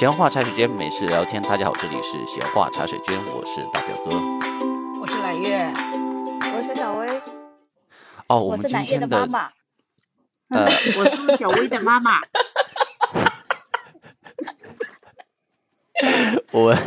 [0.00, 1.42] 闲话茶水间，美食聊天。
[1.42, 4.16] 大家好，这里是闲话茶水间，我是大表哥，
[4.98, 5.70] 我是揽月，
[6.56, 7.06] 我是小薇。
[8.26, 9.50] 哦，我我们的天的妈妈。
[10.48, 10.64] 呃，
[10.96, 12.12] 我是小薇的妈妈。
[16.52, 16.78] 我们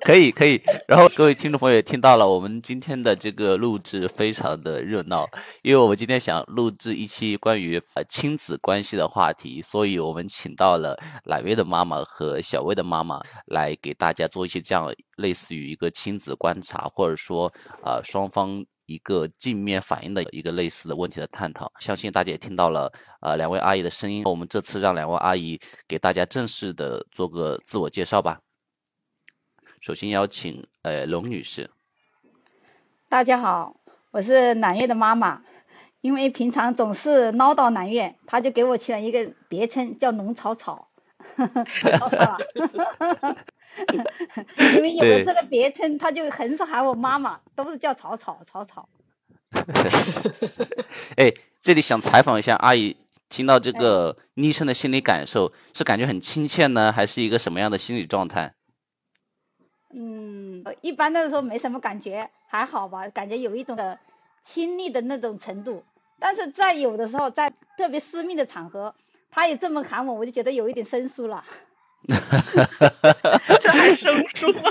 [0.00, 5.28] 可以可以，然后各位听众朋友也听到了，我们今天的这个录制非常的热闹，
[5.62, 17.52] 因为我们今天想录制一期关于呃亲子关系的话题，所以我们请到了揽月的妈妈和小薇的妈妈来给大家做一些这样类似于一个亲子观察，或者说
[17.82, 18.64] 呃双方。
[18.86, 22.88] 一个镜面反应的一个类似的问题的探讨，相信大家也听到了，
[23.20, 24.22] 呃，两位阿姨的声音。
[24.24, 28.38] 我们这次让两位阿姨给大家正式的做个自我介绍吧。
[29.86, 31.70] 首先邀请呃龙女士，
[33.08, 33.76] 大家好，
[34.10, 35.42] 我是南月的妈妈。
[36.00, 40.88] 因为平常总是唠叨南月，她就给我起了一个别称，叫“龙草草”。
[41.38, 42.36] 草草啊
[44.74, 48.88] 因为有这个别称，她就很少喊我妈妈，都是叫草草草草。
[51.16, 52.96] 哎，这里想采访一下阿姨，
[53.28, 58.52] 听到这个昵称的心理感受，是感觉很亲切呢，还是一个什么样的心理状态？
[59.98, 63.98] 嗯，一般的时候没什么感觉，还好吧，感觉有一种的
[64.44, 65.82] 亲昵的那种程度。
[66.18, 68.94] 但是在有的时候，在特别私密的场合，
[69.30, 71.42] 他也这么喊我，我就觉得有一点生疏了。
[73.58, 74.70] 这还生疏吗？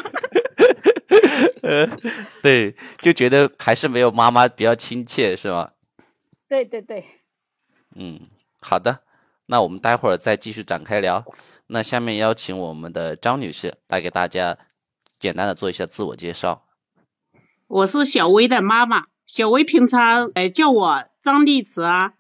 [1.63, 1.87] 呃，
[2.43, 5.71] 对，就觉得还是没有妈妈比较亲切，是吗？
[6.47, 7.03] 对对对，
[7.95, 8.21] 嗯，
[8.61, 8.99] 好的，
[9.47, 11.25] 那我们待会儿再继续展开聊。
[11.67, 14.55] 那下面邀请我们的张女士来给大家
[15.25, 16.65] 简单的做一下自我介绍。
[17.65, 19.05] 我是小薇的妈妈。
[19.25, 22.13] 小薇平常呃叫我张丽慈啊，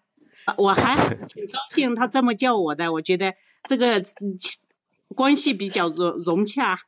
[0.57, 0.95] 我还
[1.31, 3.35] 挺高兴她这么叫我的，我觉得
[3.69, 4.39] 这个嗯
[5.09, 6.79] 关系比较融融洽。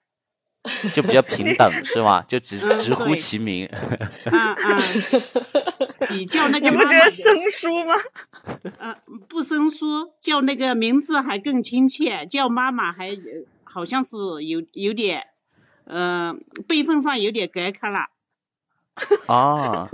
[0.95, 2.23] 就比较平等 是吗？
[2.27, 3.67] 就直嗯直呼其名。
[4.25, 4.81] 啊啊，
[6.09, 7.93] 比叫那你不个妈妈觉得生疏吗？
[8.79, 8.95] 呃
[9.29, 15.27] 不生疏，叫那个名字还更亲切，叫妈妈还呃好像是有有点
[15.87, 16.35] 呃
[16.67, 18.07] 辈分上有点隔开了。
[19.27, 19.87] 哦，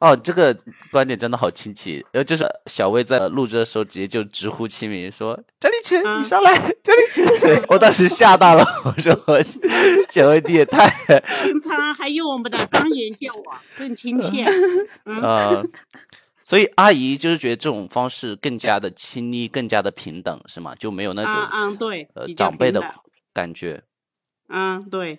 [0.00, 0.56] 哦，这个
[0.90, 2.02] 观点真的好亲切。
[2.12, 7.26] 呃，就是小薇在录制的时候直接就直呼其名，说张立群，你嗯上来，张立群。
[7.68, 9.12] 我当时吓到了，我说
[10.08, 10.88] 小薇你也太
[11.44, 13.42] 平常还用我们的方言叫我，
[13.76, 14.46] 更亲切。
[15.04, 15.66] 嗯，呃，
[16.42, 20.74] 所以阿姨就是觉得这种方式更加的亲昵，更加的平等，是吗？
[20.74, 22.94] 就没有那种、嗯嗯，对，呃长辈的
[23.34, 23.82] 感觉。
[24.48, 25.18] 嗯，对，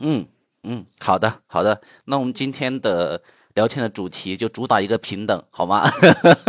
[0.00, 0.26] 嗯
[0.64, 3.22] 嗯，好的好的，那我们今天的
[3.54, 5.90] 聊天的主题就主打一个平等，好吗？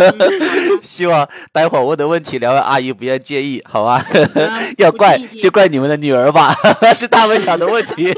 [0.81, 4.03] 希望待会儿问的问题，两位阿姨不要介意，好吧？
[4.35, 6.53] 嗯 要怪就怪你们的女儿吧，
[6.93, 8.13] 是他们想的问题。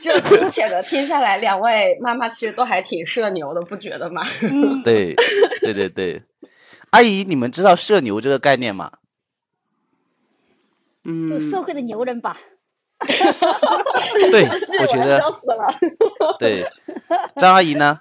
[0.00, 4.22] 这粗浅的听下来，两位妈妈其实都还挺社牛的，不觉得吗？
[4.84, 5.14] 对
[5.60, 6.22] 对对对，
[6.90, 8.92] 阿姨，你们知道社牛这个概念吗？
[11.04, 12.36] 嗯就嗯，社会的牛人吧。
[14.30, 14.48] 对，
[14.80, 15.78] 我觉得笑死了。
[16.38, 16.70] 对。
[17.36, 18.00] 张阿姨呢？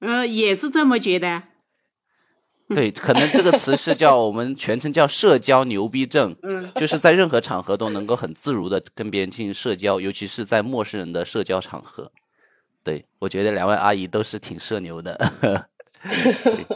[0.00, 1.42] 呃，也是这么觉得。
[2.74, 12.10] 对，可能这个词是叫我们全称叫社交牛逼症，嗯就是在任何场合都能够很自如的跟别人进行社交，尤其是在陌生人的社交场合。
[12.82, 15.32] 对我觉得两位阿姨都是挺社牛的。
[16.00, 16.66] 对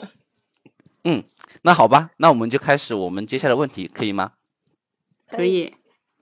[1.02, 1.24] 嗯，
[1.62, 4.32] 那好吧，那我们就开始我们接下来的问题，可以吗？
[5.28, 5.74] 可以。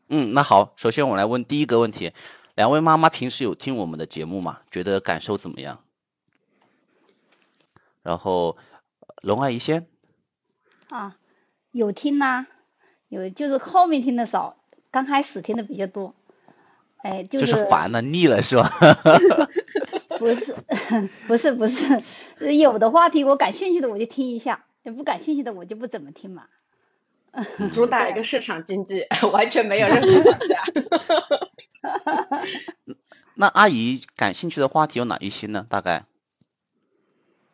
[0.09, 2.13] 嗯，那好，首先我来问第一个问题，
[2.55, 4.61] 两位妈妈平时有听我们的节目吗？
[4.71, 5.85] 觉得感受怎么样？
[8.03, 8.57] 然后
[9.23, 9.87] 龙阿姨先。
[10.89, 11.17] 啊，
[11.73, 12.47] 有听呐、
[13.09, 14.57] 有就是后面听的少，
[14.91, 16.15] 刚开始听的比较多。
[17.03, 18.69] 哎，就就是烦了、腻了是吧？
[20.19, 20.55] 不是
[21.29, 22.03] 不是不是，
[22.57, 26.47] 有的话题我感兴趣的我就听一下，不感兴趣的我就不怎么听嘛。
[27.73, 30.39] 主打一个市场经济， 完全没有任何。
[33.37, 35.65] 那阿姨感兴趣的话题有哪一些呢？
[35.69, 36.05] 大概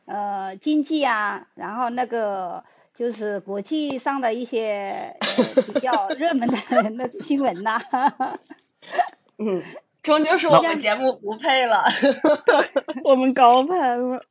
[0.07, 2.65] 呃，经济啊，然后那个
[2.95, 6.57] 就是国际上的一些、呃、比较 热门的
[6.91, 7.81] 那新闻呐、
[9.39, 9.63] 嗯，
[10.03, 11.85] 终究是我们节目不配了。
[13.03, 14.25] 我们高攀了。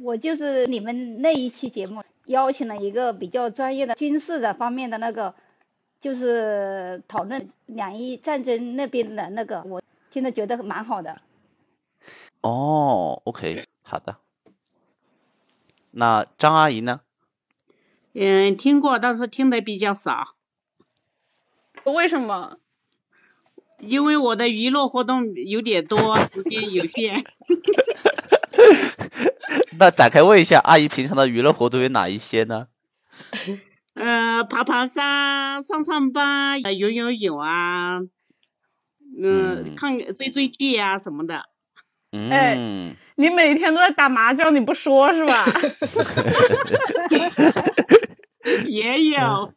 [0.00, 5.34] 我就是你们那一期节目邀请了一个比较专业的军事的方面的那个，
[6.00, 11.16] 就是讨论两伊战争那边的那个，我听着觉得蛮好的。
[12.40, 14.16] 哦，OK，好的。
[15.90, 17.00] 那张阿姨呢？
[18.12, 20.34] 嗯，听过，但是听的比较少，
[21.84, 22.58] 为什么？
[23.78, 27.24] 因为我的娱乐活动有点多，时间有限。
[29.78, 32.66] 那展开问一下，阿姨平常的娱乐活动有哪一些呢？
[33.94, 38.08] 呃，爬爬山、上上班、呃游游泳啊，嗯、
[39.66, 41.42] 嗯看追追剧啊什么的。
[42.30, 45.44] 哎嗯，你每天都在打麻将，你不说是吧？
[48.68, 49.52] 也有，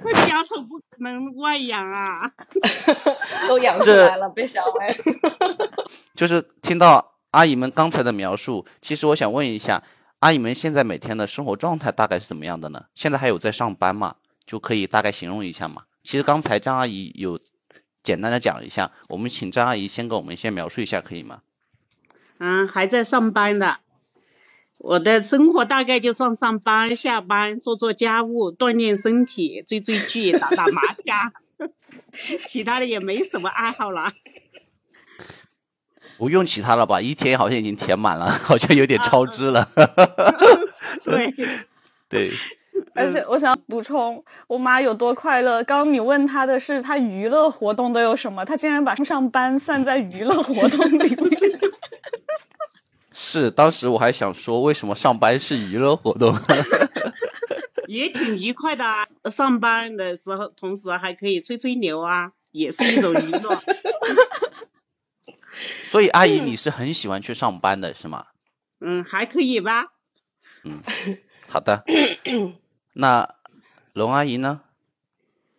[0.00, 2.30] 不 家丑不可能外扬啊。
[3.48, 4.96] 都养出来了，别小歪。
[6.14, 9.82] 就是听到阿姨们刚才的描述，其实我想问一下，
[10.20, 12.86] 阿姨们现在每天的生活状态大概是怎么样的呢？
[12.94, 14.16] 现在还有在上班吗？
[14.46, 15.82] 就可以大概形容一下嘛。
[16.02, 17.40] 其实刚才张阿姨有
[18.02, 21.40] 简单的讲一下，我们请张阿姨先给我们先描述一下，可以吗？
[22.38, 23.78] 嗯，还在上班的。
[24.78, 31.32] 我的生活大概就上上班、下班，做做家务、锻炼身体、追追剧、打打麻将，
[32.44, 34.12] 其他的也没什么爱好了。
[36.22, 37.00] 不用其他了吧？
[37.00, 39.68] 一天好像已经填满了， 好像有点超支了。
[41.04, 41.34] 对，
[42.08, 42.30] 对，
[42.94, 45.64] 而且我想补充，我妈有多快乐。
[45.64, 51.60] 刚刚你问她的是她娱乐活动都有什么，她竟然把上班算在娱乐活动里面。
[53.12, 56.32] 是当时我还想说，为什么上班是娱乐活动？
[57.88, 59.04] 也挺愉快的啊。
[59.28, 63.60] 上班的时候，同时还可以吹吹牛啊，也是一种娱乐。
[65.84, 68.26] 所以阿姨你是很喜欢去上班的是吗？
[68.80, 69.92] 嗯，还可以吧。
[70.64, 70.80] 嗯
[71.48, 71.84] 好的，
[72.94, 73.34] 那
[73.92, 74.62] 龙阿姨呢？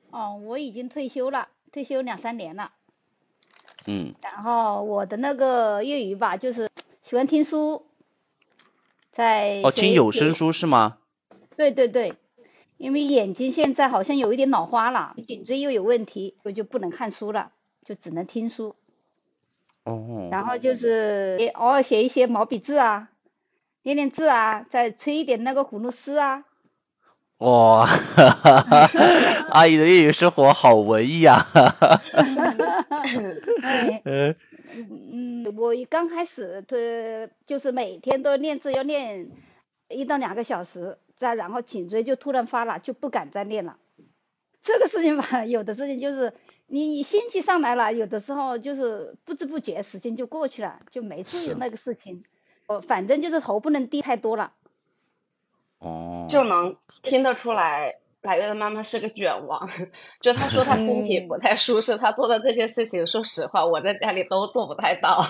[0.10, 2.72] 哦，我已经退休了，退休两三年了。
[3.86, 6.69] 嗯，然后我的那个业余吧，就是
[7.04, 7.86] 喜欢听书，
[9.12, 10.98] 在哦，听有声书是吗？
[11.56, 12.16] 对对对，
[12.78, 17.51] 因为眼睛现在好像有一点老花了，颈椎又有问题，我就不能看书了，
[17.86, 18.75] 就只能听书。
[19.86, 23.10] 哦，然后就是也偶尔写一些毛笔字啊，
[23.82, 26.46] 练练字啊，再吹一点那个葫芦丝啊。
[27.40, 27.86] 哇，
[29.52, 31.38] 阿姨的业余生活好文艺啊！
[33.62, 34.36] 哎呃，
[34.90, 39.30] 嗯，我一刚开始的，就是每天都练字，要练
[39.90, 43.76] 一到两个小时，再然后颈椎就突然发了，就不敢再练了。
[44.64, 46.34] 这个事情吧，有的事情就是
[46.68, 52.24] 你兴趣上来了，有的时候就是不知不觉时间就过去了，就没注意那个事情。
[52.68, 54.54] 我反正就是头不能低太多了。
[55.80, 59.69] 哦，就能听得出来，百月的妈妈是个卷王。
[60.21, 65.21] 就她说她身体不太舒适，她做的这些事情，说实话，我在家里都做不太到。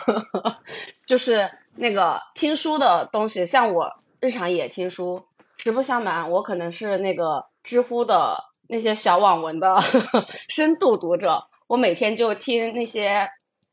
[1.08, 5.24] 就是那个听书的东西，像我日常也听书，
[5.58, 9.78] 实不相瞒，我可能是那个知乎的那些小网文的
[10.50, 11.44] 深度读者。
[11.68, 13.28] 我每天就听那些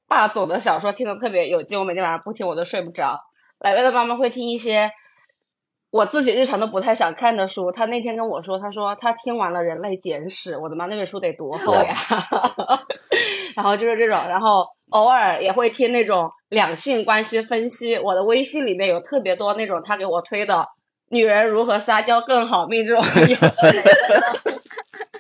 [0.09, 1.79] 霸总的小说，听得特别有劲。
[1.79, 3.19] 我每天晚上不听我都睡不着。
[3.59, 4.91] 百越的妈妈会听一些
[5.91, 7.71] 我自己日常都不太想看的书。
[7.73, 11.95] 她那天跟我说，她说她听完了《人类简史》，我的妈，那本书得多厚呀！
[13.57, 17.99] 然后就是这种，然后偶尔也会听那种两性关系分析。
[17.99, 20.67] 我的微信里面有特别多那种他给我推的
[21.11, 23.05] “女人如何撒娇更好命”这种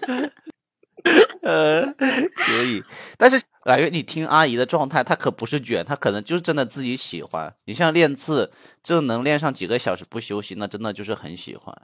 [1.42, 2.82] 呃，可以，
[3.16, 7.54] 但是来月你听阿姨的状态，她可不是卷，她可能就是真的自己喜欢。
[7.64, 8.52] 你像练字，
[8.82, 11.74] 这能练上几个小时不休息，那真的就是很喜欢。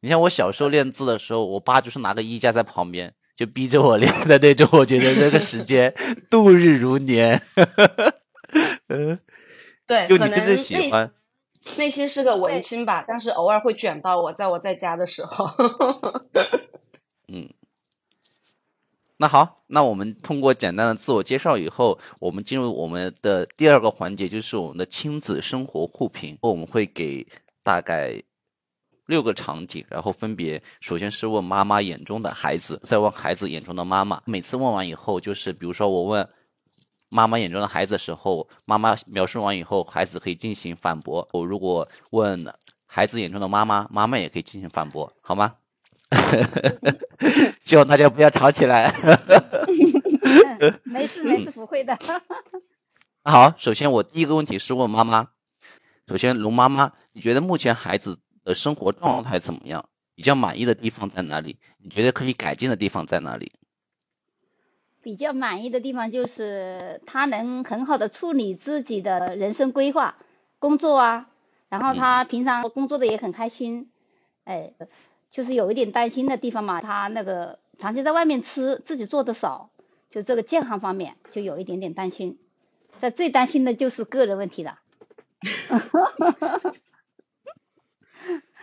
[0.00, 4.68] 你像我小时候练字的时候，我爸就是拿个衣架在旁边，就逼着我练的那种。
[4.72, 5.94] 我觉得那个时间
[6.28, 7.40] 度日如年。
[8.88, 9.16] 嗯，
[9.86, 11.12] 对， 你真正喜内欢。
[11.76, 15.48] 内心是个文青吧，但是偶尔会卷到我，在我在家的时候。
[17.28, 17.48] 嗯
[19.20, 26.38] 那好，那我们通过简单的自我介绍以后，我们进入我们的第二个环节，就是我们的亲子生活互评。
[26.40, 27.26] 我们会给
[27.64, 28.22] 大概
[29.06, 34.22] 六个场景，然后分别首先是问妈妈眼中的孩子，再问孩子眼中的妈妈。
[34.24, 36.28] 每次问完以后，就是比如说我问
[37.08, 41.28] 妈妈眼中的孩子的时候，妈妈描述完以后，孩子可以进行反驳。
[41.32, 42.54] 我如果问
[42.86, 45.56] 孩子眼中的妈妈，妈妈也可以进行反驳，好吗？
[47.64, 48.88] 希望大家不要吵起来。
[50.60, 51.96] 嗯，没事 没事，不会的。
[53.24, 55.28] 好，首先我第一个问题是问妈妈。
[56.06, 59.84] 首先，龙妈妈，你觉得目前孩子的生活状态怎么样？
[60.14, 61.58] 比较满意的地方在哪里？
[61.82, 63.52] 你觉得可以改进的地方在哪里？
[65.02, 70.16] 比较满意的地方就是他能很好的处理自己的人生规划、
[70.58, 71.28] 工作啊，
[71.68, 73.90] 然后他平常工作的也很开心，
[74.44, 74.72] 哎，
[75.30, 79.70] 就是有一点担心的地方嘛，他那个长期在外面吃，自己做的少，
[80.10, 82.38] 就这个健康方面就有一点点担心。
[83.00, 84.78] 但最担心的就是个人问题了。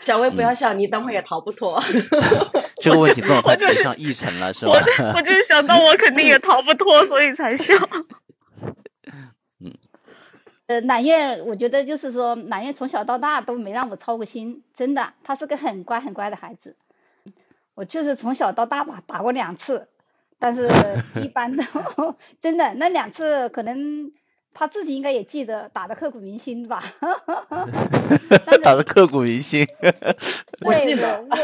[0.01, 1.81] 小薇不要笑，你等会儿也逃不脱。
[2.81, 5.13] 这个问题 这么快我就上议程了，是吧我？
[5.15, 7.73] 我就是想到我肯定也逃不脱，所以才笑。
[10.67, 16.75] 呃，南月，我觉得就是说，南月从小到大都没让我操过心，真的，他是个很乖很乖的孩子。
[17.75, 19.87] 我就是从小到大吧，打过两次，
[20.39, 20.69] 但是
[21.21, 24.11] 一般都真的那两次可能
[24.53, 26.83] 他自己应该也记得，打的刻骨铭心吧。
[28.63, 29.67] 打的刻骨铭心。
[29.81, 29.93] 对
[30.63, 31.37] 我记得我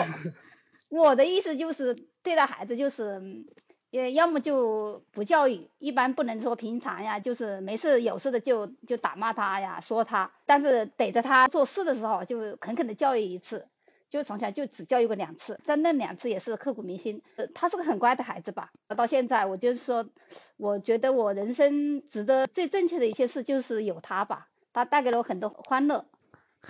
[0.90, 3.46] 我我的意思就是对待孩子就是，嗯
[3.92, 13.68] 也要么就不教育，一般不能说平常呀，就是没事有事的就就打骂他呀，说他，但是逮着他做事的时候就狠狠的教育一次，
[14.10, 17.22] 就从小就只教育过两次，在那两次也是刻骨铭心。
[17.54, 20.08] 他是个很乖的孩子吧，到现在我就是说，
[20.56, 26.06] 我觉得我人生值得最正确的一些事就是有他吧，他带给了我很多欢乐。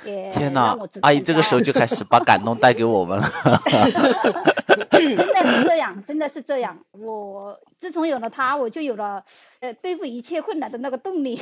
[0.06, 3.24] 也天哪呐，，阿姨这个时候就开始把感动带给我们了。
[4.92, 6.78] 真的是这样，真的是这样。
[6.92, 9.24] 我自从有了他，我就有了
[9.60, 11.42] 呃对付一切困难的那个动力。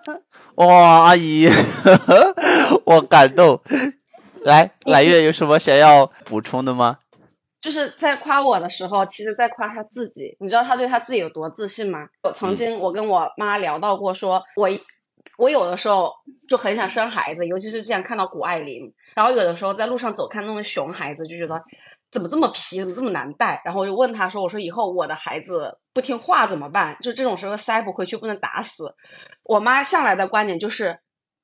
[0.56, 0.66] 哇，
[1.04, 1.48] 阿姨，
[2.84, 3.60] 我感动。
[4.44, 6.98] 来，来月有什么想要补充的吗？
[7.60, 10.34] 就是在夸我的时候，其实在夸他自己。
[10.40, 12.06] 你知道他对他自己有多自信吗？
[12.22, 14.68] 我曾经我跟我妈聊到过说，我
[15.40, 16.12] 我有的时候
[16.48, 21.62] 就很想生孩子，尤其是之前看到谷爱凌，然后有的时候在路上走看那种熊孩子，就觉得
[22.10, 23.62] 怎么这么皮，怎么这么难带。
[23.64, 26.98] 然后我就问他说：“我说以后我的孩子不听话怎么办？
[27.00, 28.94] 就这种时候塞不回去，不能打死。”
[29.42, 31.00] 我妈向来的观点就是。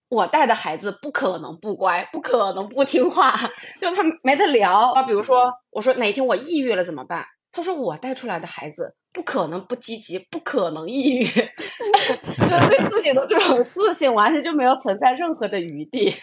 [0.09, 3.35] 我带的孩子不可能不乖，不可能不听话，
[3.83, 5.03] 就他没得聊啊。
[5.03, 7.27] 比如说，我说哪天我抑郁了怎么办？
[7.57, 16.15] 他说我带出来的孩子不可能不积极，不可能抑郁， 就对自己的这种自信完全就没有存在任何的余地。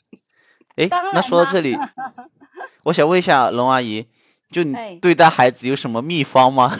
[0.76, 1.74] 诶，那说到这里，
[2.84, 4.06] 我想问一下龙阿姨，
[4.50, 6.70] 就你哎对待孩子有什么秘方吗？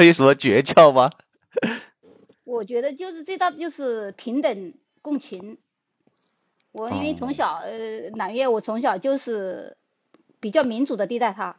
[0.00, 1.08] 有什么诀窍吗？
[2.42, 5.58] 我觉得就是最大的就是平等共情。
[6.72, 9.76] 我因为哦从小呃南岳，我从小就是
[10.40, 11.56] 比较民主的对待他，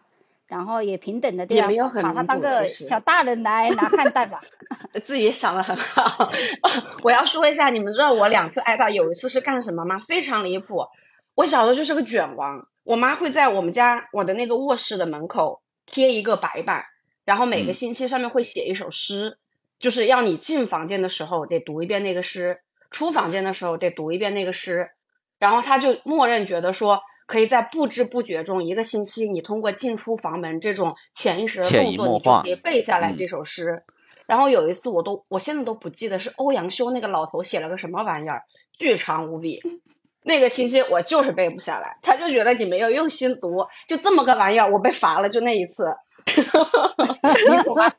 [0.49, 4.41] 然后也平等的也没有很把他当个小大人来拿看待吧。
[5.05, 6.31] 自己想的很好。
[7.03, 9.99] 我要说一下，你们知道我两次挨打，有一次是干什么吗？
[9.99, 10.87] 非常离谱。
[11.35, 16.85] 我小时候就是个卷王，我妈会在我们家我的那个卧室的门口贴一个白板，
[17.25, 19.37] 然后每个嗯星期上面会写一首诗，
[19.77, 24.89] 就是要你进房间的时候得读一遍那个诗，出房间的时候得读一遍那个诗，
[25.37, 27.03] 然后他就默认觉得说。
[27.29, 33.83] 可以在不知不觉中，一个星期你通过进出房门这种潜意识的动作，你就可以背下来嗯这首诗。
[34.25, 38.41] 然后有一次，我都我现在都不记得是欧阳修那个老头写了个什么玩意儿，
[38.79, 39.61] 巨长无比。
[40.23, 45.85] 那个星期我就是背不下来，他就觉得你没有用心读，就这么个玩意儿，我被罚了，就那一次。
[46.25, 47.93] 离谱吧？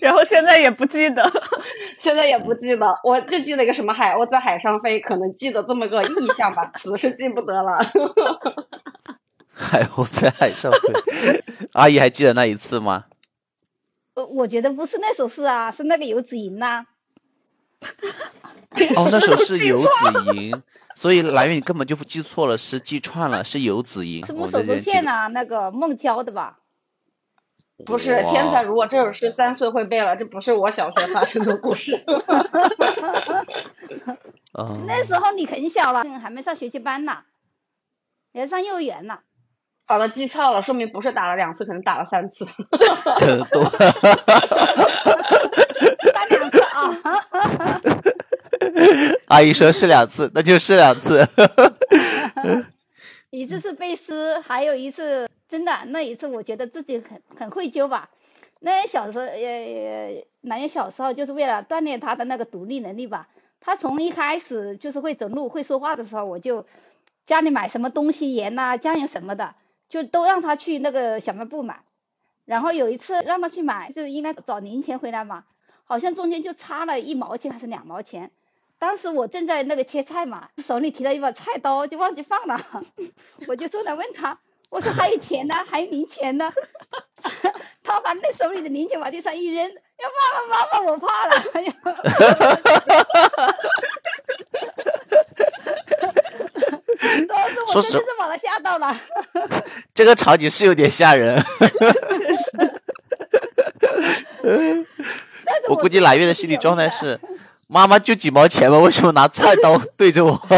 [0.00, 1.24] 然后现在也不记得。
[1.98, 7.78] 现在也不记得，我就记得一个什么海，鸥在海上飞，可能记得这么个意象吧，词是记不得了。
[9.52, 13.04] 海鸥在海上飞， 阿姨还记得那一次吗？
[14.14, 16.82] 呃我觉得不是那首诗啊，是那个游子吟呐、
[18.96, 19.86] 哦，那首是游子
[20.34, 20.52] 吟，
[20.96, 24.24] 所以来源你根本就不记错了，是记串了，是游子吟。
[24.26, 25.12] 是我木手足线这边记得。
[25.12, 26.58] 啊，那个孟郊的吧？
[27.86, 32.02] 不是天才，如果这首诗三岁会背了，这不是我小学发生的故事。
[34.58, 37.18] 嗯，那时候你很小了，还没上学习班呢，
[38.32, 39.18] 你还上幼儿园呢。
[39.86, 42.46] 好的，记错了，说明不是打了两次，可能打了三次。
[46.12, 47.00] 打两次啊！
[49.26, 51.28] 阿姨说是两次，那就是两次。
[53.30, 58.08] 一次是背诗，还有一次真的那一次，我觉得自己很很愧疚吧。
[58.60, 63.28] 那小时候，呃，南岳小时候就是为了锻炼他的那个独立能力吧。
[63.60, 66.64] 他从一开始就是会走路、会说话的时候，我就
[67.26, 69.54] 家里买什么东西，盐呐、酱油什么的，
[69.88, 71.80] 就都让他去那个小卖部买。
[72.44, 75.44] 然后有一次让他去买，就是应该找零钱回来嘛，
[75.84, 78.30] 好像中间就差了一毛钱还是两毛钱。
[78.78, 82.84] 当时我正在那个切菜嘛，手里提了一把菜刀，就忘记放了，
[83.46, 84.38] 我就出来问他，
[84.70, 86.50] 我说还有钱呢，还有零钱呢。
[87.82, 91.34] 他把那手里的零钱往地上一扔，要妈妈妈妈，我怕了。
[91.52, 91.72] 哎呀
[97.28, 98.98] 当时我说实真的是把他吓到了。
[99.92, 101.42] 这个场景是有点吓人。
[105.68, 107.20] 我估计揽月的心理状态是：
[107.66, 110.40] 妈妈就几毛钱嘛，为什么拿菜刀对着我？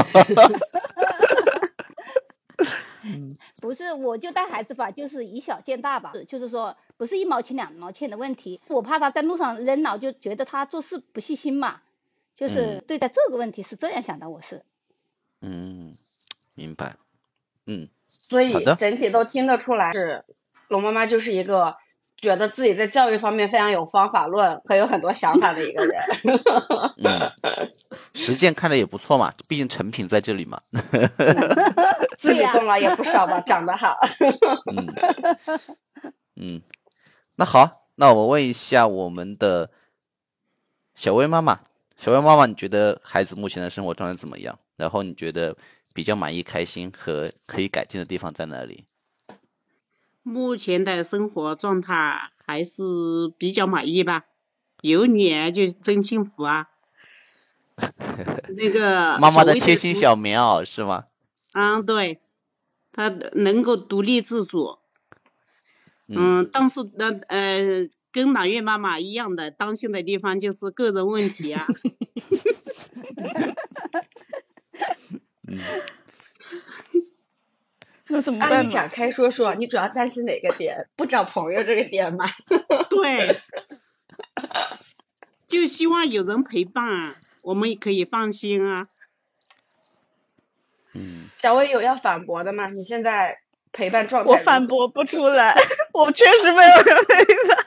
[3.61, 11.83] 不是，我就带孩子吧，就是以小见大吧，就是说不是一毛钱两毛钱的问题，我怕他在路上扔了，就觉得他做事不细心嘛，
[12.37, 14.63] 就是对待这个问题是这样想的，我是。
[15.41, 15.97] 嗯，
[16.55, 16.97] 明白。
[17.67, 20.25] 嗯，所以整体都听得出来是
[20.69, 21.77] 龙妈妈就是一个。
[22.23, 26.01] 觉得自己在教育方面非常有方法论和有很多想法的一个人，
[27.03, 27.33] 嗯，
[28.15, 30.61] 实践看着也不错嘛，毕竟成品在这里嘛，
[32.19, 33.97] 自己功劳也不少吧，长得好，
[34.71, 34.95] 嗯，
[36.37, 36.63] 嗯，
[37.35, 39.69] 那好，那我问一下我们的
[40.95, 41.59] 小薇妈妈，
[41.99, 44.57] 小薇妈妈，你觉得孩子目前的生活状态怎么样？
[44.77, 45.57] 然后你觉得
[45.93, 48.85] 比较满意、开心和可以改进的地方在哪里？
[50.23, 52.83] 目前的生活状态还是
[53.39, 54.25] 比较满意吧，
[54.81, 56.69] 有你就真幸福啊。
[58.57, 61.07] 那个妈妈的贴心小棉袄是吗？
[61.55, 62.21] 嗯，对，
[62.93, 64.79] 他能够独立自主。
[66.09, 71.67] 嗯，但是那呃，跟朗月妈妈一样的担心的地方就是个人问题啊。
[75.49, 75.59] 嗯。
[78.13, 78.51] 那怎么办？
[78.51, 80.87] 阿姨展开说说，你主要担心哪个点？
[80.97, 82.27] 不找朋友这个点吗？
[82.91, 83.41] 对，
[85.49, 88.89] 就希望有人陪伴，我们也可以放心啊。
[90.93, 91.31] 嗯。
[91.39, 92.69] 小薇有要反驳的吗？
[92.69, 93.39] 你现在
[93.73, 94.31] 陪伴状态？
[94.31, 95.57] 我反驳不出来，
[95.95, 97.65] 我确实没有人陪伴。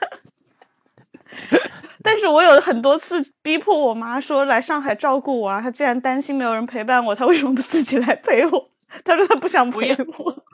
[2.04, 8.68] 但是我有很多次逼迫我妈说来上海照顾我啊，她既然担心没有人陪伴我，她为什么不自己来陪我？
[9.04, 10.44] 他说他不想陪我，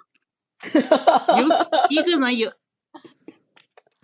[1.38, 1.46] 有
[1.90, 2.52] 一个人有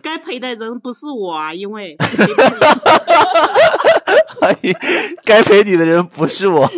[0.01, 1.97] 该陪的人不是我啊，因为
[5.25, 6.69] 该陪你的人不是我。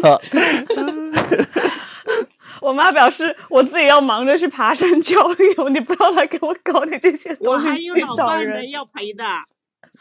[2.62, 5.20] 我妈表示我自己要忙着去爬山郊
[5.58, 7.50] 游，你不要来给我搞你这些东西。
[7.50, 9.26] 我还有老伴的要陪的。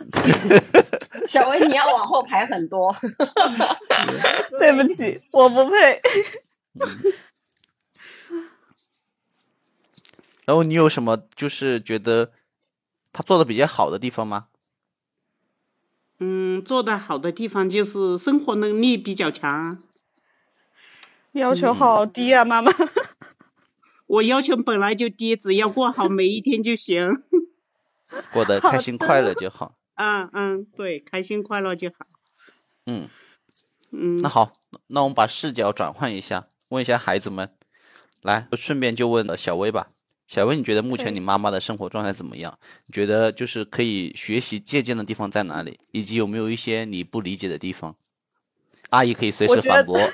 [1.26, 2.94] 小薇，你要往后排很多。
[4.58, 6.02] 对不起，我不配。
[10.50, 12.32] 然后你有什么就是觉得
[13.12, 14.48] 他做的比较好的地方吗？
[16.18, 19.80] 嗯，做的好的地方就是生活能力比较强。
[21.30, 22.72] 要求好低啊，妈妈。
[24.08, 27.22] 我要求本来就低，只要过好每一天就行。
[28.32, 29.76] 过得开心快乐就好。
[29.94, 32.06] 嗯 嗯，对，开心快乐就好。
[32.86, 33.08] 嗯
[33.92, 34.20] 嗯。
[34.20, 34.50] 那好，
[34.88, 37.54] 那我们把视角转换一下，问一下孩子们，
[38.22, 39.92] 来，顺便就问了小薇吧。
[40.32, 42.56] 小薇，你觉得目前你妈妈的生活状态怎么样？
[42.86, 45.80] 你觉得就是可以学习借鉴的地方在哪里？
[45.90, 47.96] 以及有没有一些你不理解的地方？
[48.90, 49.98] 阿姨可以随时反驳。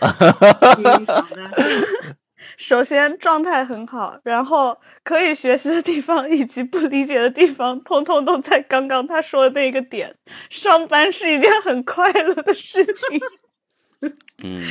[2.57, 10.17] 首先状态很好，然后可以学习的地方以及不理解的地方，通通都在刚刚他说的那个点。
[10.49, 13.21] 上班是一件很快乐的事情。
[14.43, 14.63] 嗯，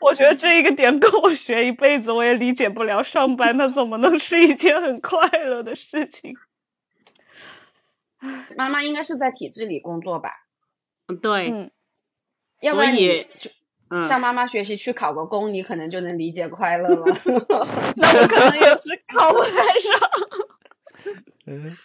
[0.00, 3.02] 我觉得这一个点跟我学一辈子，我也理解不了。
[3.02, 6.34] 上班它怎么能是一件很快乐的事情？
[8.56, 10.46] 妈妈应该是在体制里工作吧？
[11.08, 11.50] 嗯，对。
[11.50, 11.70] 嗯。
[12.60, 13.26] 要不然你
[14.08, 17.04] 向妈妈学习去考个公，你可能就能理解快乐了。
[17.96, 20.00] 那我可能也是考不太上。
[21.46, 21.76] 嗯。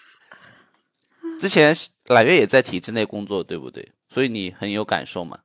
[1.39, 3.91] 之前揽月也在体制内工作，对不对？
[4.07, 5.39] 所以你很有感受嘛？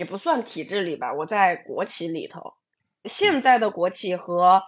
[0.00, 2.54] 也不算体制里吧，我在国企里头。
[3.04, 4.62] 现在的国企和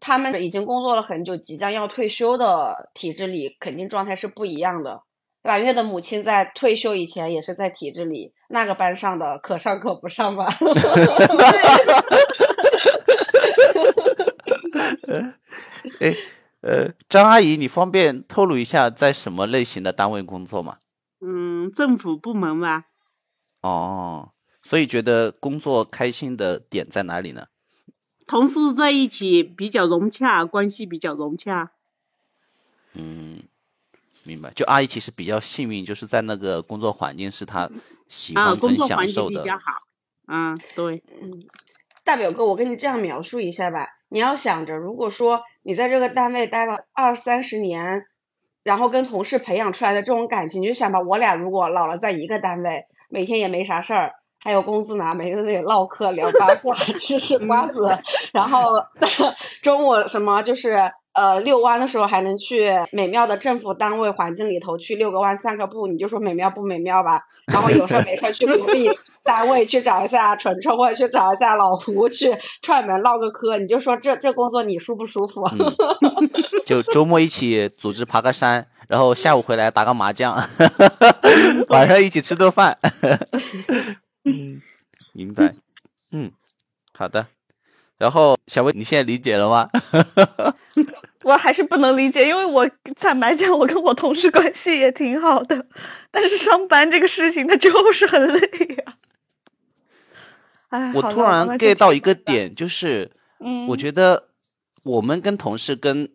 [0.00, 5.02] 他们已经工作了很久、即将要退休的体制里，肯定状态是不一样的。
[5.42, 10.48] 揽月的母亲在退休以前也是在体制里，那个班上的可上可不上吧。
[16.00, 16.12] 哎，
[16.62, 20.78] 呃，张阿姨，你方便透露一下在什么类型的单位工作吗？
[21.20, 22.86] 嗯，政府部门吧。
[23.62, 24.32] 哦。
[24.68, 27.46] 所以觉得工作开心的点在哪里呢？
[28.26, 31.70] 同事在一起比较融洽，关系比较融洽。
[32.94, 33.44] 嗯，
[34.24, 34.50] 明白。
[34.50, 37.70] 就阿姨其实比较幸运，就是在那个工作环境是她
[38.08, 39.44] 喜欢跟享受的。
[39.44, 39.62] 比较好。
[40.26, 41.04] 嗯，对。
[41.22, 41.46] 嗯，
[42.02, 43.90] 大表哥，我跟你这样描述一下吧。
[44.08, 48.06] 你要想着，如果说你在这个单位待了二三十年，
[48.64, 54.14] 然后跟同事培养出来的这种感情，你就想吧，我俩如果老了在一个单位，每天也没啥事儿。
[54.46, 57.88] 还有工资拿，每天在那里唠嗑、聊八卦、 吃吃瓜子，
[58.32, 58.74] 然后
[59.60, 67.22] 中午什么就是呃遛弯的时候还能去美妙的政府单位环境里头去遛个弯、散个步，你就说美妙不美妙吧？
[67.52, 68.88] 然后有事没事去隔壁
[69.24, 72.32] 单位去找一下纯纯，或者去找一下老胡去
[72.62, 75.44] 串门唠个嗑，你就说这这工作你舒不舒服？
[76.64, 78.68] 就周末一起组织爬个山。
[78.86, 80.32] 然后下午回来打个麻将，
[81.70, 82.78] 晚上一起吃顿饭。
[84.26, 84.60] 嗯，
[85.14, 85.54] 明白。
[86.10, 86.30] 嗯，
[86.92, 87.26] 好的。
[87.96, 89.70] 然后小薇，你现在理解了吗？
[91.24, 95.66] 我还是不能理解，因为我坦白讲，我跟我同事关系也挺好的，
[96.10, 98.40] 但是上班这个事情，它就是很累
[98.76, 98.96] 呀。
[100.68, 103.10] 哎，我突然 get 到一个点，就是，
[103.40, 104.28] 嗯，我觉得
[104.82, 106.10] 我们跟同事跟。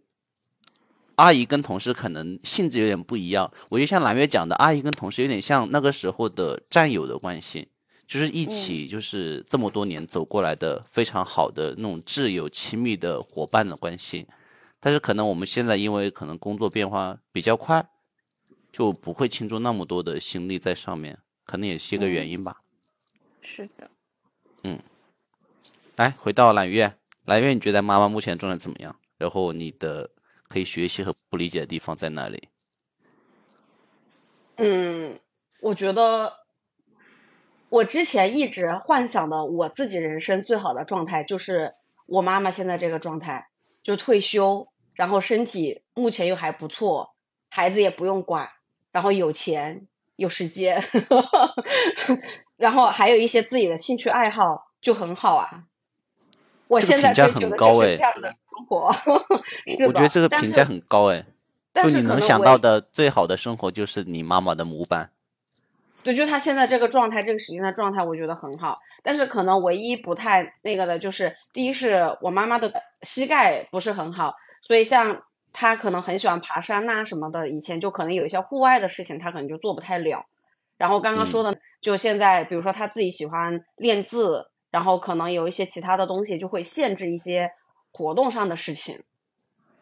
[1.15, 7.67] 阿姨跟同事可能性质有点不一样，我就像蓝月讲的，阿姨跟同事有点像那个时候的战友的关系，
[8.11, 14.27] 就是一起就是这么多年走过来的非常好的那种挚友、亲密的伙伴的关系。
[14.81, 17.87] 但是可能我们现在因为可能工作变化比较快，
[18.69, 22.57] 就不会倾注那么多的心力在上面，可能也是一个原因吧。
[23.39, 23.89] 是的。
[24.63, 24.77] 嗯。
[25.95, 26.93] 来，回到揽月，
[27.23, 28.93] 揽月，你觉得妈妈目前状态怎么样？
[29.17, 30.09] 然后你的。
[30.51, 32.49] 可以学习和不理解的地方在哪里？
[34.57, 35.17] 嗯，
[35.61, 36.40] 我觉得
[37.71, 43.47] 我之前一直幻想的我自己人生最好的状态，就是我妈妈现在这个状态，
[43.81, 47.15] 就退休，然后身体目前又还不错，
[47.47, 48.49] 孩子也不用管，
[48.91, 50.83] 然后有钱有时间，
[52.57, 55.63] 然后还有一些自己的兴趣爱好，就很好啊。
[56.67, 58.35] 我现在追求的就是这样的。
[58.51, 58.93] 生活，
[59.87, 61.25] 我觉得这个评价很高哎，
[61.73, 65.11] 就你能想到的最好的生活就是你妈妈的模板。
[66.03, 68.79] 对，就他现在这个状态，这个时间的状态，我觉得很好。
[69.03, 80.25] 但是可能唯一不太那个的就是，第一是我妈妈的膝盖不是很好，所以像她可能很喜欢爬山呐什么的，以前就可能有一些户外的事情，她可能就做不太了。
[80.77, 87.51] 然后刚刚说的，就现在比如说她自己喜欢练字，然后可能有一些其他的东西就会限制一些。
[87.93, 89.03] 活动上的事情，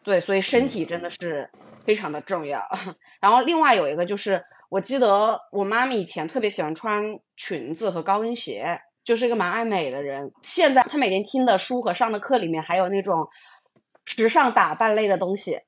[0.02, 1.48] 对，所以身体真的是
[1.84, 2.60] 非常的重要。
[3.22, 10.32] 然后另外有一个就是，我记得我妈咪以前特别喜欢穿裙子和高跟鞋，就是一个蛮爱美的人。
[10.42, 13.28] 现在她每天听的书和上的课里面还有那种
[14.06, 15.58] 时尚打扮类的东西。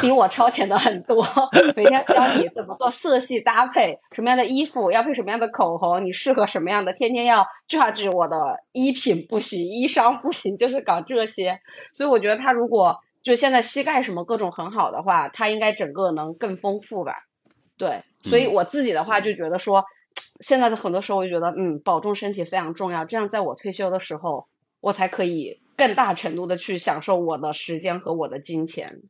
[0.00, 1.26] 比我超前的很多，
[1.74, 8.36] 每天教你怎么做色系搭配，什么样的衣服要配什么样的口红，你适合什么样的，天天要 judge 我的
[8.70, 11.58] 衣品不行，衣裳不行，就是搞这些。
[11.92, 17.14] 所以我觉得他如果就现在膝盖什么各种很好的话，他应该整个能更丰富吧。
[17.80, 19.82] 对，所以我自己的话就觉得说，
[20.40, 24.46] 现在的很多时候我就觉得，嗯，保重身体非常重要，这样在我退休的时候，
[24.82, 29.00] 我才可以更大程度的去享受我的时间和我的金钱。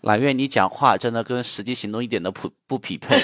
[0.00, 3.20] 蓝月，你讲话真的跟实际行动一点都不不匹配。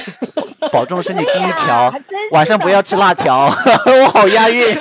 [0.72, 1.94] 保重身体第一条，
[2.32, 3.46] 晚上不要吃辣条。
[3.46, 4.66] 我好押韵。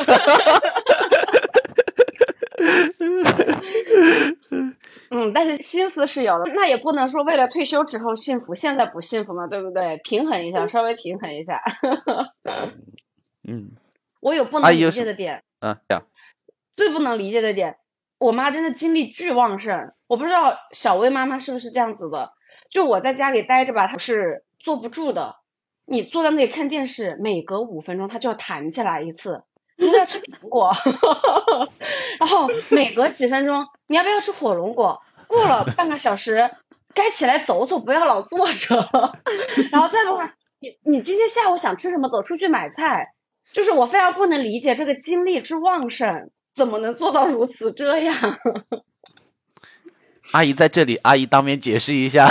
[5.16, 9.98] 嗯，但是心思是有的，那也不能说为了退休之后幸福，现在不幸福嘛，对不对？
[10.04, 11.62] 平衡一下，稍微平衡一下。
[13.48, 13.72] 嗯，
[14.20, 15.42] 我有不能理解的点。
[15.62, 16.04] 嗯，这样。
[16.74, 17.78] 最不能理解的点。
[18.18, 22.34] 我妈真的精力巨旺盛，我不知道小薇妈妈是不是这样子的。
[22.70, 25.38] 就我在家里待着吧，她是坐不住的。
[25.86, 29.44] 你坐在那里看电视，每隔五分钟她就要弹起来一次，
[29.78, 30.72] 你要吃苹果。
[32.20, 35.02] 然后每隔几分钟，你要不要吃火龙果？
[35.28, 36.50] 过了半个小时，
[36.94, 38.76] 该起来走走，不要老坐着。
[39.72, 42.08] 然后再不话，你你今天下午想吃什么？
[42.10, 43.14] 走出去买菜。
[43.54, 46.30] 就是我非常不能理解这个精力之旺盛。
[46.56, 48.16] 怎么能做到如此这样？
[50.32, 52.28] 阿姨在这里，阿姨当面解释一下。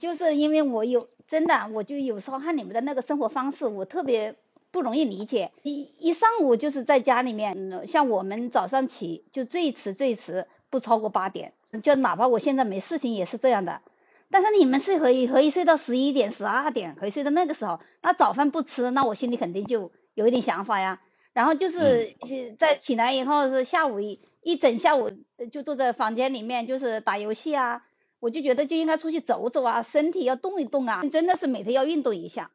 [0.00, 4.34] 就是因为我有真的，我就有时候看你们的那个生活方式，我特别
[4.72, 5.52] 不容易理解。
[5.62, 13.82] 一一上午就是在家里面，像我们早上起就最迟最迟不超过八点，就哪怕我现在没事情也是这样的。
[14.30, 21.00] 但是你们是可以可以睡到十一点、十二点，可以睡到那个时候，那早饭不吃，那我心里肯定就有一点想法呀。
[21.34, 22.16] 然后就是
[22.58, 25.10] 在起来以后是下午一一整下午
[25.50, 27.84] 就坐在房间里面就是打游戏啊，
[28.20, 32.50] 我就觉得就应该出去走走啊，身体要动一动啊，真的是每天要运动一下。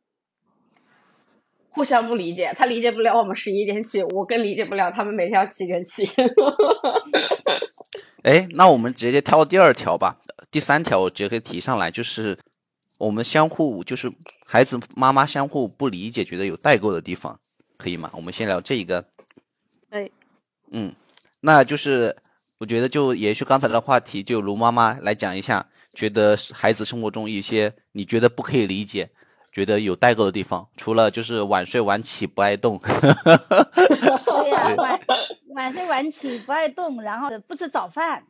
[1.77, 6.09] 互相不理解，他理解不了我们十一点起，我更理解不了他们每天要七点起。
[8.25, 10.17] 哎，那我们直接跳第二条吧，
[10.49, 12.35] 第三条我直接可以提上来，就是
[12.97, 14.11] 我们相互就是
[14.43, 17.39] 孩子妈妈相互不理解，觉得有代沟的地方。
[17.77, 18.09] 可以吗？
[18.15, 19.05] 我们先聊这一个。
[19.91, 20.09] 哎，
[20.71, 20.91] 嗯，
[21.41, 22.17] 那就是
[22.57, 29.11] 我觉得就延续刚才的话题，就卢妈妈来讲一下，觉得孩子生活中一些你觉得不可以理解、
[29.57, 32.77] 觉得有代沟的地方，除了就是晚睡晚起不爱动。
[32.85, 34.99] 对呀、晚
[35.47, 38.25] 晚睡晚起不爱动，然后不吃早饭，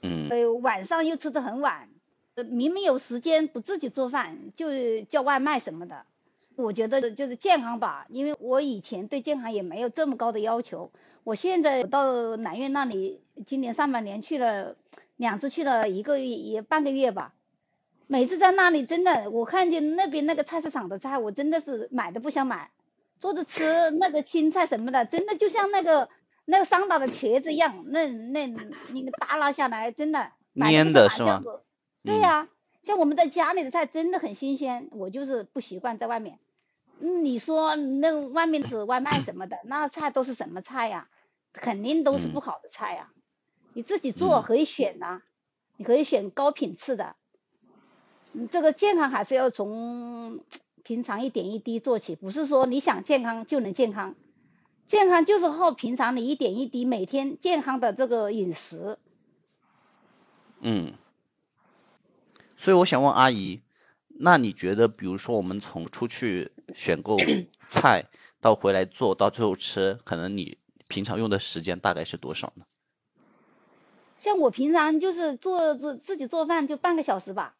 [0.00, 1.90] 嗯呃，晚上又吃的很晚，
[2.34, 6.06] 呃明明有时间不自己做饭，就叫外卖什么的。
[6.56, 10.90] 我觉得就是健康吧，因为我以前对健康也没有这么高的要求。
[11.24, 14.76] 我现在到南苑那里，今年上半年去了
[15.18, 17.34] 两次，去了一个月也半个月吧。
[18.10, 22.70] 每次在那里，真的我看见那边那个菜市场的菜，我真的是买都不想买，
[23.20, 26.08] 做着吃那个青菜什么的，真的就像那个
[26.46, 31.42] 那个桑打的茄子一样，那那那个耷拉下来，真的买蔫的是吗
[32.02, 32.48] 对呀、
[32.82, 36.38] 像我们在家里的菜真的很新鲜，我就是不习惯在外面。
[37.00, 41.08] 嗯，你说那个外面是外卖什么的，那菜都是什么菜呀？
[41.52, 43.10] 肯定都是不嗯好的菜呀。
[43.74, 45.20] 你自己做嗯可以选呐、
[45.76, 47.14] 你可以选高品质的。
[48.38, 50.38] 你这个健康还是要从
[50.84, 54.14] 平常一点一滴做起，不是说你想健康就能健康。
[54.86, 58.96] 健康就是靠平常你一点一滴每天健康的这个饮食。
[60.60, 60.92] 嗯，
[62.56, 63.60] 所以我想问阿姨，
[64.20, 67.16] 那你觉得，比如说我们从出去选购
[67.66, 68.04] 菜
[68.40, 72.64] 到回来做到最后吃，可能你平常用的时间大概是多少呢？
[74.20, 77.56] 像我平常就是做做自己做饭就半个小时吧。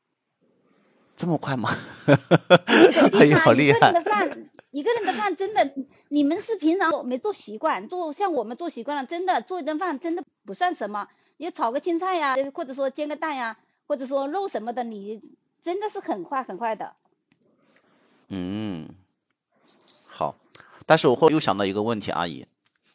[1.18, 1.76] 这么快吗？
[2.06, 2.16] 哎
[3.12, 4.02] 哎呀，好厉害一个人的！
[4.02, 5.74] 饭，一个人的饭真的，
[6.08, 11.08] 你们是平常没做习惯，做像我们做习惯了，真的做一顿饭真的不算什么。
[11.36, 15.20] 你炒个青菜呀，或者说煎个蛋呀，或者说肉什么的，你
[15.60, 16.92] 真的是很快很快的。
[18.28, 18.88] 嗯，
[20.06, 20.36] 好。
[20.86, 22.46] 但是我会又想到一个问题，阿姨，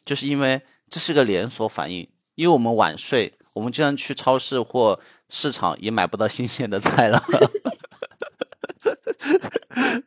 [0.06, 7.22] 就是因为这是个连锁反应，因为我们晚睡，我们经常去超市或市场也买不到新鲜的菜了。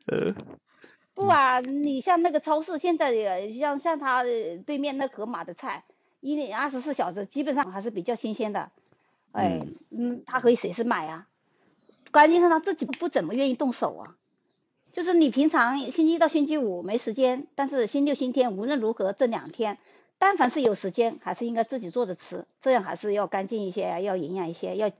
[1.13, 5.84] 不啊，你像那个超市现在也像像他呃对面那盒马的菜，
[6.20, 8.72] 一年二十四小时基本上还是比较新鲜的。
[9.32, 11.28] 哎，嗯，他可以随时买啊。
[12.12, 14.15] 关键是他自己不怎么愿意动手啊。
[14.93, 19.78] 就是你平常星期一到星期五没时间，但是星期六、星期天无论如何这两天，
[20.17, 24.91] 但凡是有时间，还是应该自己做着吃，这样还是要干净一些，要营养一些，要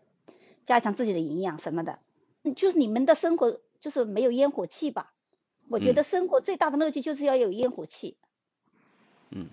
[0.66, 2.00] 加强自己的营养什么的。
[2.44, 5.14] 嗯就是你们的生活就是没有烟火气吧？
[5.70, 8.18] 我觉嗯得生活最大的乐趣就是要有烟火气。
[9.32, 9.48] 嗯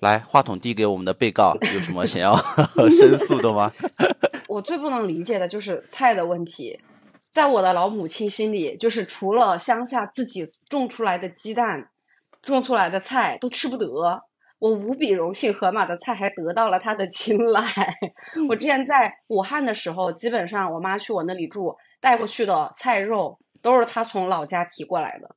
[0.00, 2.34] 来，话筒递给我们的被告，有什么想要
[2.90, 3.72] 申诉的吗？
[4.48, 6.80] 我最不能理解的就是菜的问题，
[7.30, 11.88] 在我的老母亲心里，就是除了乡下自己种出来的鸡蛋、
[12.42, 14.24] 种出来的菜都吃不得。
[14.58, 17.62] 我无比荣幸，河马的菜还得到了他的青睐。
[18.48, 25.34] 我之前在武汉的时候，基本上我妈去我那里住，带过去的菜肉都是他从老家提过来的。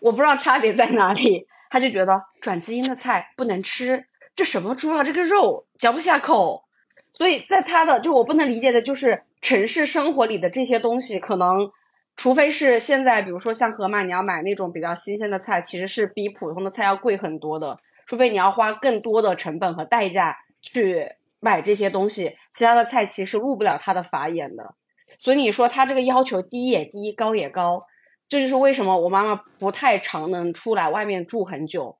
[0.00, 6.64] 我不知道差别在哪里，他就觉得转基因的菜不能吃，这什么猪啊，这个肉嚼不下口。
[7.12, 11.72] 所以在他的就我不能理解的就是城市生活里的这些东西，可能
[12.14, 17.80] 除非是现在，比如说像盒马，你要买那种比较新鲜的菜，其实是比普通的菜要贵很多的。
[18.06, 24.74] 除非你要花更多的成本和代价去买这些东西，其他的菜其实入不了他的法眼的。
[25.18, 27.86] 所以你说他这个要求低也低，高也高，
[28.28, 31.98] 这就是为什么我妈妈不太常能出来外面住很久。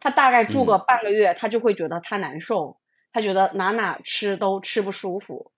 [0.00, 2.78] 她大概住个半个月，她就会觉得她难受。
[3.12, 5.52] 她觉得哪哪吃都吃不舒服，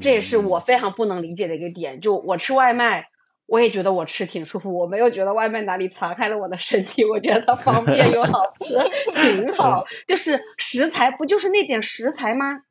[0.00, 2.00] 这也是我非常不能理解的一个点。
[2.02, 3.08] 就我吃外卖，
[3.46, 8.76] 我也觉得我吃挺舒服，我没有觉得外卖哪里残害了我的身体，我觉得它方便又好吃，
[9.14, 9.86] 挺好。
[10.06, 12.64] 就是食材不就是那点食材吗？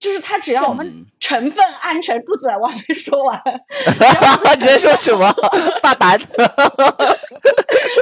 [0.00, 3.40] 就是它只要我们成分安全，住嘴，我还没说完。
[4.58, 5.34] 你在说什么？
[5.80, 6.18] 大胆！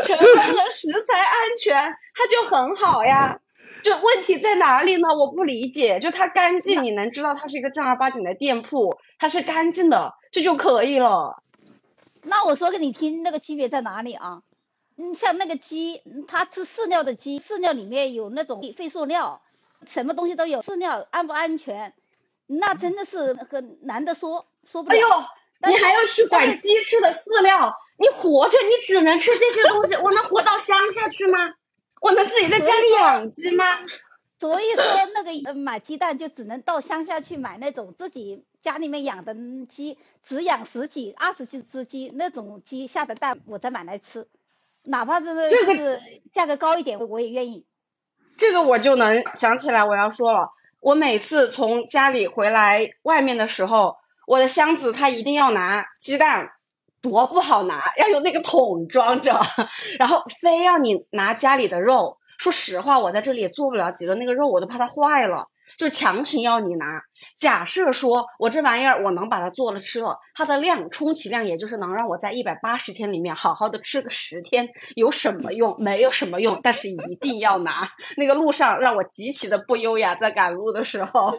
[0.04, 1.74] 成分和食材安全，
[2.14, 3.38] 它就很好呀。
[3.82, 5.08] 就问题在哪里呢？
[5.16, 5.98] 我不理解。
[6.00, 11.42] 就它干净，你能知道它是一个正儿八经的店铺，它是干净的，这就可以了。
[12.24, 14.42] 那我说给你听，那个区别在哪里啊？
[14.96, 19.42] 嗯，像那个鸡，嗯它吃饲料的鸡，饲料里面有那种废塑料，
[19.86, 21.94] 什么东西都有，饲料安不安全？
[22.46, 24.96] 那真的是很难的说，说不了。
[25.60, 27.74] 哎呦，你还要去管鸡吃的饲料？
[27.98, 31.54] 你活着，你只能吃这些东西，我能活到乡下去吗？
[32.00, 33.64] 我能自己在家里养鸡吗？
[34.38, 39.36] 所以说那个呃买鸡蛋就只能到乡下去买那种自己家里面养的
[39.68, 44.26] 鸡，只养十几、二十几只鸡那种鸡下的蛋，我再买来吃。
[44.82, 46.00] 哪怕是这个就是
[46.32, 47.64] 价格高一点，我也愿意。
[48.36, 56.50] 这个我就能想起来我要说了，我每次从家里回来外面的时候，我的箱子它一定要拿鸡蛋，
[57.00, 59.40] 多不好拿，要有那个桶装着，
[59.98, 62.18] 然后非要你拿家里的肉。
[62.38, 67.02] 说实话，我在这里也做不了几个那个肉，我都怕它坏了，就强行要你拿。
[67.38, 75.76] 假设说我这玩意儿我能把它做了吃了，它的量充其量也就是能让我在一百八十天里面好好的吃个十天，有什么用？
[75.78, 77.90] 没有什么用，但是一定要拿。
[78.16, 81.38] 那个路上让我极其的不优雅，在赶路的时候。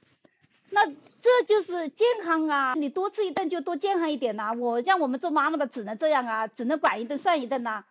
[0.72, 2.74] 那这就是健康啊！
[2.76, 7.84] 你多吃一顿就多健康一点呐、我像我们做妈妈的只能这样啊，只能管一顿算一顿呐、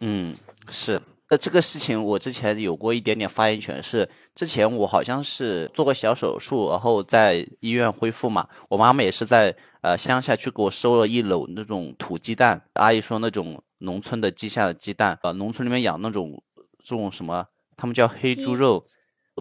[0.00, 0.36] 嗯，
[0.68, 1.00] 是。
[1.28, 8.48] 呃，这个事情我之前有过一点点发言权，是之前我好像是做过小手术，然后在医院恢复嘛。
[8.68, 16.40] 我妈妈也是在呃乡下去给我收了一篓那种土鸡蛋，阿姨说那种农村的鸡下的鸡蛋，呃，农村里面养那种
[16.84, 17.44] 这种什么，
[17.76, 18.84] 他们叫黑猪鸡肉，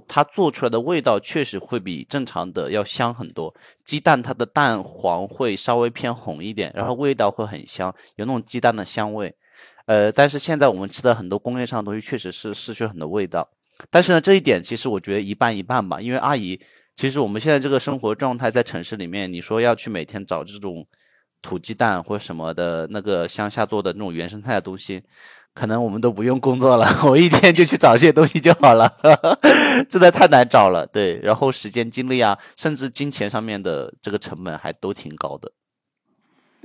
[0.08, 3.54] 它做出来的味道确实会比正常的要香很多。
[3.84, 9.36] 鸡蛋它的蛋黄会稍微偏红一点，然后味道会很香，有那种鸡蛋的香味。
[9.86, 13.48] 呃，但是现在我们吃的很多工业上的东西确实是失去很多味道。
[13.89, 16.60] 但是呢，这一点其实我觉得一半一半吧，因为阿姨，
[16.95, 20.88] 其实我们现在这个生活状态在城市里面，你说要去每天找这种
[21.41, 25.04] 土鸡蛋或什么的那个乡下做的那种原生态的东西，
[25.54, 28.91] 可能我们都不用工作了， 我一天就去找这些东西就好了，
[29.89, 30.88] 真的太难找了。
[30.88, 35.52] 对，然后时间、精力啊，甚至金钱上面的这个成本还都挺高的。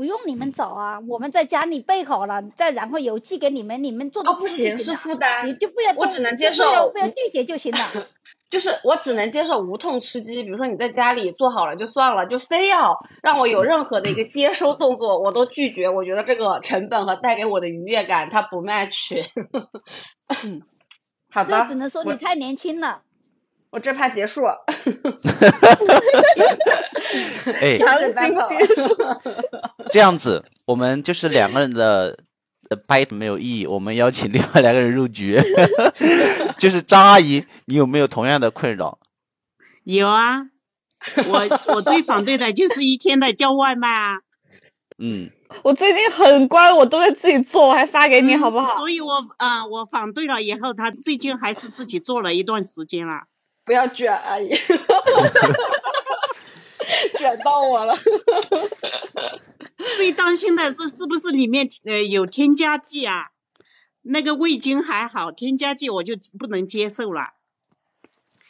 [0.01, 5.47] 不用你们找啊，我们在家里备好了，再然后邮寄给你们，你们做的哦，不行，是负担。
[5.47, 7.79] 你就不要我只能接就不要受不要拒绝就行了。
[8.49, 15.91] 就是我只能接受无痛吃鸡，比如说你在家里做好了就算了，就非要让我有任何的一个接收动作，我都拒绝。
[15.91, 19.23] 我觉得这个成本和带给我的愉悦感它不 match。
[21.31, 23.03] 好的只，能说你太年轻了。
[23.71, 24.45] 我这趴 结束。
[27.61, 28.97] 哎，强行结束。
[29.91, 32.19] 这样子，我们就是两个人的
[32.69, 35.39] 呃掰没有意义，我们邀请另外两个人入局，
[36.59, 38.99] 就是张阿姨，你有没有同样的困扰？
[39.85, 40.47] 有啊，
[41.27, 44.19] 我我最反对的就是一天的叫外卖啊，
[44.99, 45.31] 嗯，
[45.65, 48.77] 我最近很乖，我都会自己做，我还发给你好不好？
[48.77, 53.23] 所以我啊、我反对了以后，他最近还是自己做了一段时间了。
[53.71, 54.53] 不要卷，阿姨，
[57.17, 57.95] 卷到我了。
[59.97, 63.29] 最担心的是是不是里面呃有添加剂啊？
[64.03, 67.35] 那个味精还好，添加剂我就不能接受了，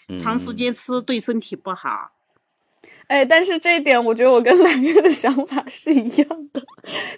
[0.08, 2.12] 嗯长时间吃对身体不好。
[3.08, 6.62] 哎，但是这一点，我觉得我跟蓝月的想法是一样的。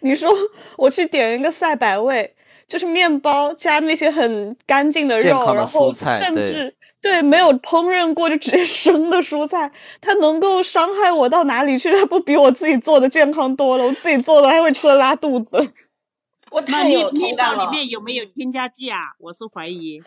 [0.00, 0.28] 你说
[0.76, 2.34] 我去点一个赛百味，
[2.66, 11.92] 就是面包加那些很干净的肉，的然后甚至对没有烹饪过就直接生的蔬菜，它能够伤害我到哪里去？
[11.92, 13.84] 它不比我自己做的健康多了？
[13.84, 15.72] 我自己做的还会吃了拉肚子。
[16.52, 17.70] 我那太有同感了。
[17.70, 19.14] 面有没有添加剂啊？
[19.18, 20.02] 我是怀疑。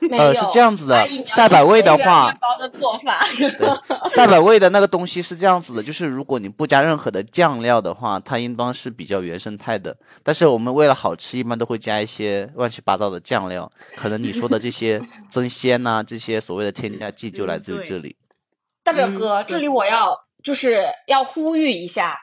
[0.10, 3.24] 呃是这样子的赛百味的话包的做法。
[4.08, 9.96] 赛百味的那个东西是这样子的，就是如果你不加任何的酱料的话，它应当是比较原生态的。
[10.22, 18.16] 但是我们为了好吃，一般都会加一些乱七八糟的酱料，可能你说的这些增鲜呐、这些所谓的添加剂就来自于这里。
[18.18, 18.22] 嗯
[18.84, 22.18] 大表哥，这里我要就是要呼吁一下，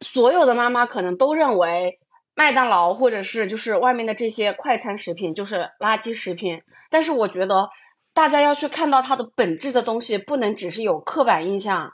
[0.00, 2.00] 所有的妈妈可能都认为
[2.40, 7.68] 麦当劳或者是就是外面的这些快餐食品就是垃圾食品，但是我觉得
[8.14, 11.92] 大家要去看到它的本质的东西，不能只是有刻板印象。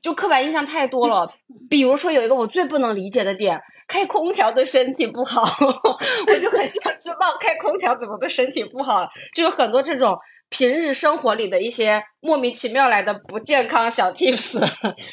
[0.00, 1.34] 就刻板印象太多了，
[1.68, 5.42] 比如说有一个我最不能理解的点，开空调对身体不好，
[6.26, 9.06] 我就很想知道开空调怎么对身体不好。
[9.34, 14.58] 就有很多这种平日生活里的一些莫名其妙来的不健康小 tips，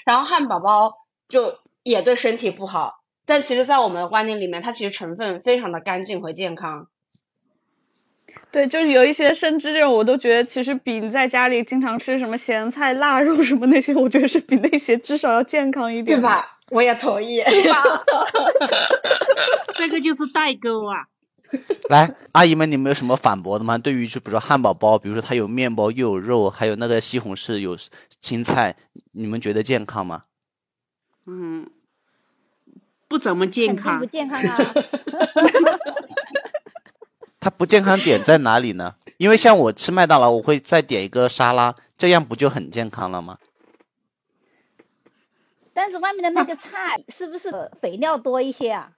[0.06, 0.94] 然后汉堡包
[1.28, 2.94] 就也对身体不好，
[3.30, 6.88] 但其实，在我们的观念里面，它其实成分非常的干净和健康。
[8.52, 16.24] 对，就是有一些甚至这种，我都觉得其实比你在家里经常吃什么咸菜、腊肉什么那些，我觉得是比那些至少要健康一点，对？
[16.24, 16.58] 吧？
[16.72, 17.40] 我也同意。
[17.44, 17.84] 对吧
[19.78, 21.06] 这个就是代沟啊。
[21.88, 23.78] 来，阿姨们，你们有什么反驳的吗？
[23.78, 27.78] 对于就比如说汉堡包，比如说它有面包又有肉，还有那个西红柿有
[28.20, 28.76] 青菜，
[29.12, 30.24] 你们觉得健康吗？
[31.28, 31.70] 嗯，
[33.10, 34.06] 不怎么健康不。
[34.06, 34.74] 健康啊！
[37.42, 38.96] 它不健康点在哪里呢？
[39.18, 43.38] 因为像我吃麦当劳，我会再点一个沙拉，这样不就很健康了吗？
[45.74, 48.92] 但是外面的那个菜是不是肥料多一些啊？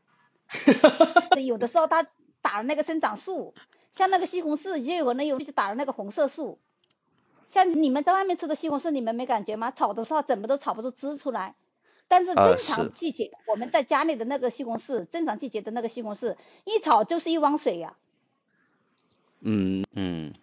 [1.44, 2.06] 有的时候他
[2.42, 3.54] 打了那个生长素，
[3.96, 6.60] 像那个西红柿，就有可能有就打了那个红色素。
[7.52, 9.72] 像你们在外面吃的西红柿，你们没感觉吗？
[9.72, 11.54] 炒的时候怎么都炒不出汁出来。
[12.12, 16.36] 但是呃正常季节，我们在家里的那个西红柿，正常季节的那个西红柿，
[16.66, 17.96] 一炒就是一汪水呀、
[19.40, 19.86] 嗯。
[19.96, 20.34] 嗯，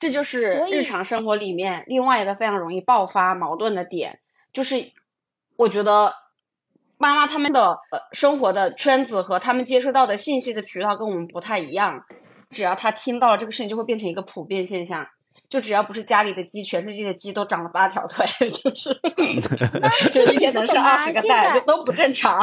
[0.00, 4.18] 这就是日常生活里面另外一个非常容易爆发矛盾的点，
[4.52, 4.90] 就是
[5.54, 6.14] 我觉得
[6.98, 12.04] 妈妈他们的呃生活的圈子和他们接收到的信息的渠道跟我们不太一样，
[12.50, 15.06] 只要他听到了这个事情，就会变成一个普遍现象。
[15.52, 18.98] 就只要不是家里的鸡，全世界的鸡都长了八条腿， 就是
[20.10, 22.42] 就一天能生二十个蛋，就都不正常。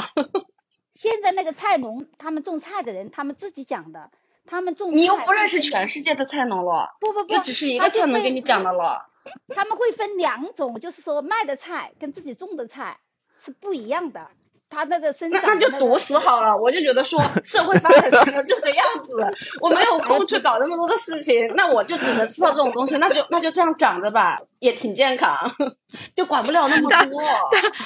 [0.93, 4.11] 现在那个菜农，他们种菜的人，他们自己讲的，
[4.45, 9.09] 他们种你又不认识全世界的菜农了，不不不，又只是一个菜农给你讲的了。
[9.55, 12.99] 他们会分两种，就是说卖的菜跟自己种的菜
[13.43, 14.29] 是不一样的。
[14.69, 19.15] 他那个生那长的个那就毒死好了，我就觉得说 社会发展成了这个样子，
[19.59, 25.55] 我没有空去搞那么多的事情，那我就只能吃到这种东西，那就那就这样长着吧，也挺健康，
[26.15, 27.21] 就管不了那么多。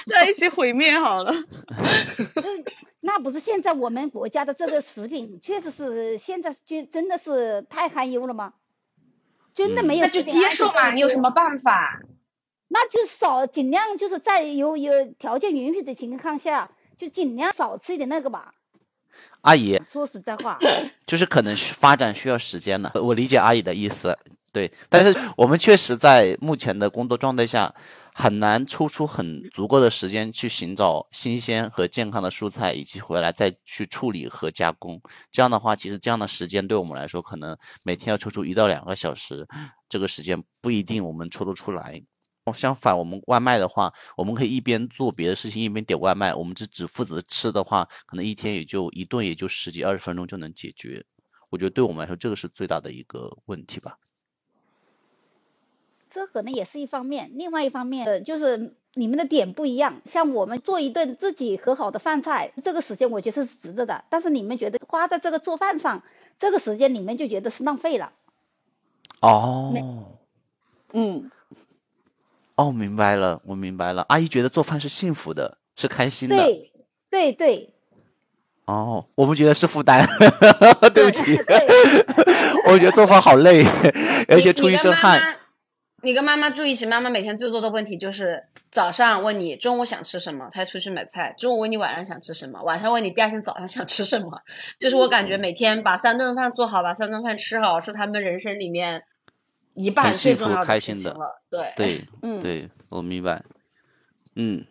[0.07, 1.31] 在一起毁灭好了。
[2.35, 2.63] 嗯，
[2.99, 8.53] 那不是现在我们国家的这个食品，确实是现在就真的是太堪忧了吗？
[9.55, 12.01] 真的没有那就接受嘛，你有什么办法？
[12.73, 18.51] 那就少尽量就是在有有条件允许的情况下，就尽量少吃一点那个吧。
[19.41, 20.57] 阿姨，说实在话，
[21.05, 24.17] 就是可能发展需要时间了，我理解阿姨的意思，
[24.51, 27.71] 对，但是我们确实在目前的工作状态下，
[28.15, 34.99] 很难抽出很足够的时间去寻找新鲜和健康的蔬菜，以及回来再去处理和加工。
[35.31, 39.47] 这样的话，其实这样的时间对我们来说，可能每天要抽出一到两个小时，
[39.87, 42.01] 这个时间不一定我们抽得出来。
[42.51, 46.33] 相反，我们外卖的话，我们可以一边做别的事情，一边点外卖。
[46.33, 51.05] 我们只只负责吃的话，可能一天也就一顿，也就十几二十分钟就能解决。
[51.51, 53.99] 我觉得对我们来说，这个是最大的一个问题吧。
[56.09, 60.01] 这可能也是一方面，另外一方面呃就是你们的点不一样。
[60.05, 66.03] 像我们做一顿自己和好的饭菜，这个时间我觉得是值得的，但是你们觉得花在这个做饭上，
[66.39, 68.11] 这个时间你们就觉得是浪费了。
[69.21, 69.73] 哦
[70.91, 71.31] 嗯，
[72.55, 74.05] 哦，明白了，我明白了。
[74.09, 76.35] 阿姨觉得做饭是幸福的，是开心的。
[76.35, 76.71] 对
[77.09, 77.73] 对对，
[78.65, 80.05] 哦，我们觉得是负担。
[80.93, 81.67] 对不起，对
[82.71, 83.65] 我觉得做饭好累，
[84.27, 85.37] 而且出一身汗。
[86.03, 94.41] 你跟妈妈住一起，妈妈每天最多的问题就是早上问你中午想吃什么，她出去买菜；中午问你晚上想吃什么，晚上问你第二天早上想吃什么。
[94.77, 99.03] 就是我感觉每天把三顿饭做好，把三顿饭吃好，是他们人生里面
[99.73, 101.17] 一半幸福最重要的开心的。
[101.49, 103.43] 对，对，嗯对，我明白。
[104.35, 104.65] 嗯，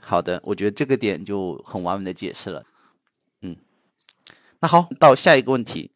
[0.00, 2.64] 好的，我觉得这个点就很完美的解释了。
[3.40, 3.56] 嗯，
[4.60, 5.90] 那好，到下一个问题，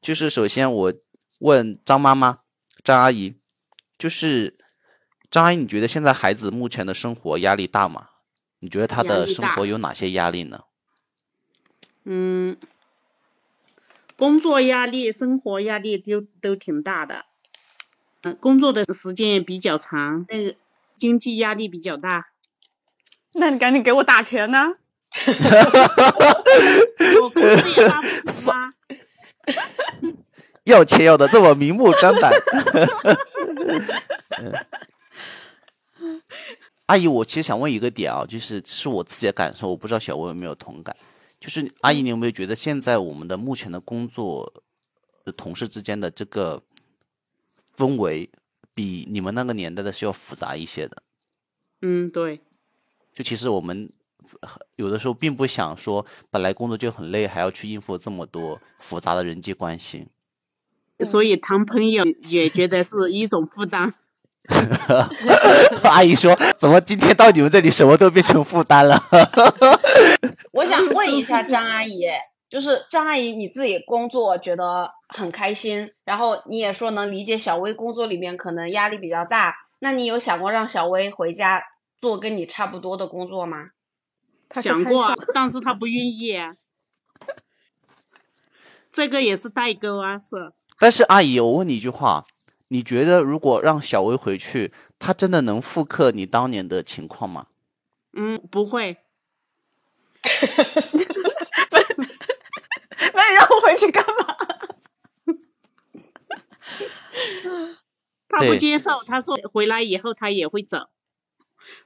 [0.00, 0.94] 就是首先我
[1.40, 2.40] 问张妈妈、
[2.84, 3.34] 张阿姨，
[3.98, 4.56] 就是
[5.30, 8.08] 张阿姨，你觉得现在孩子目前的生活压力大吗？
[8.60, 10.60] 你觉得他的生活有哪些压力呢？
[12.04, 12.56] 嗯，
[14.16, 17.26] 工作压力、生活压力都都挺大的。
[18.22, 20.54] 嗯，工作的时间也比较长，那个
[20.96, 22.28] 经济压力比较大。
[23.34, 24.76] 那你赶紧给我打钱呢？
[27.20, 28.70] 我工资也发不出 啊。
[30.64, 32.32] 要钱要的这么明目张胆。
[36.86, 40.94] 阿姨，我其实想问一个点啊，就是是我自己的感受，我不知道小薇有没有同感。
[41.40, 44.52] 就是阿姨，你有没有觉得现在我们的目前的工作
[45.24, 46.62] 的同事之间的这个
[47.76, 48.30] 氛围，
[48.74, 51.02] 比你们那个年代的是要复杂一些的？
[51.80, 52.40] 嗯，对，
[53.14, 53.90] 就其实我们
[54.40, 60.08] 呃有的时候并不想说，本来工作就很累，还要去应付这么多复杂的人际关系。
[61.00, 63.94] 所以谈朋友也觉得是一种负担。
[65.84, 69.00] 阿姨说：“怎么今天到你们这里，什么都变成负担了
[70.52, 72.06] 我想问一下张阿姨，
[72.48, 81.62] 就是张阿姨你自己工作觉得很开心，然后你也说能理解小薇工作里面可能压力比较大，那你有想过让小薇回家
[82.00, 83.70] 做跟你差不多的工作吗？
[84.48, 86.56] 他想过，但是他不愿意啊。
[88.92, 92.24] 这个也是代沟啊，是。？”但是阿姨，我问你一句话：
[92.68, 97.46] 你觉得如果让小薇回去，她真的能复刻你当年的情况吗？
[98.12, 98.98] 嗯，不会，
[103.14, 104.21] 那你让我回去干嘛？
[108.48, 110.88] 不接受，他说回来以后他也会走，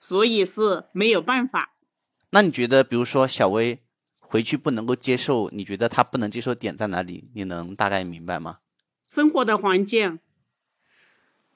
[0.00, 1.74] 所以是没有办法。
[2.30, 3.82] 那你觉得，比如说小薇
[4.20, 7.30] 回去不能够接受，你觉得他不能接受点在哪里？
[7.34, 8.58] 你能大概明白吗？
[9.06, 10.18] 生活的环境，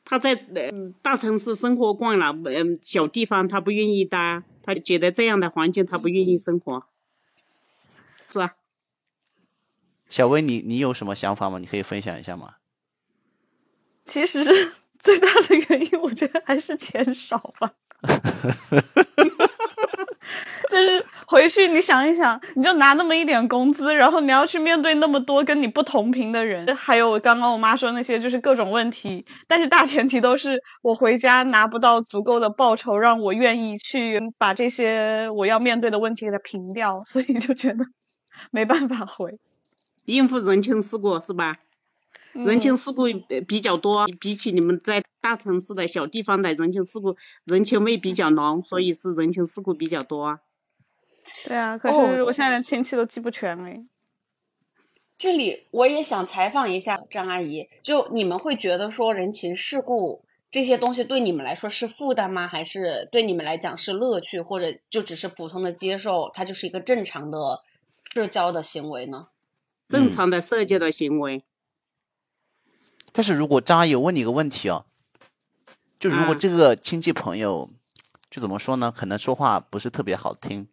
[0.04, 0.70] 他在呃
[1.02, 6.86] 大城市生活惯了，嗯，小地方他不愿意待，他觉得这样的环境他不愿意生活，
[8.30, 8.56] 是吧？
[10.08, 11.58] 小薇，你你有什么想法吗？
[11.58, 12.56] 你可以分享一下吗？
[14.04, 14.42] 其实
[15.00, 17.70] 最大的原因，我觉得还是钱少吧。
[20.70, 37.84] 就是回去你想一想，你就拿那么一点工资，然后你要去面对那么多跟你不同频的人，还有刚刚我妈说那些就是各种问题，但是大前提都是我回家拿不到足够的报酬，让我愿意去把这些我要面对的问题给它平掉，所以就觉得
[38.52, 39.40] 没办法回。
[40.04, 41.56] 应付人情世故是吧？
[42.32, 50.40] 人情世故呃比较多，比起你们在大城市的小地方的人情世故，人情味比较浓，所以是人情世故比较多啊。
[51.44, 53.84] 对啊，可哦是我现在连亲戚都记不全哎。
[55.18, 62.48] 这里我也想采访一下张阿姨，就你们会觉得说人情世故这些东西对你们来说是负担吗？
[62.48, 67.62] 还是对你们来讲是乐趣，或者就只是普通的接受，它就是一个正常的
[68.12, 69.28] 社交的行为呢？
[69.88, 71.44] 正常的社交的行为，
[73.12, 74.86] 但是如果张阿姨我问你一个问题哦，
[75.98, 77.70] 就如果嗯这个亲戚朋友，
[78.30, 78.92] 就怎么说呢？
[78.94, 80.68] 可能说话不是特别好听，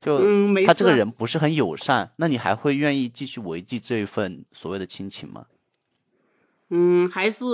[0.00, 5.46] 就嗯他这个人不是很友善，那你还会愿意继续维系这一份所谓的亲情吗？
[6.70, 7.44] 嗯，还是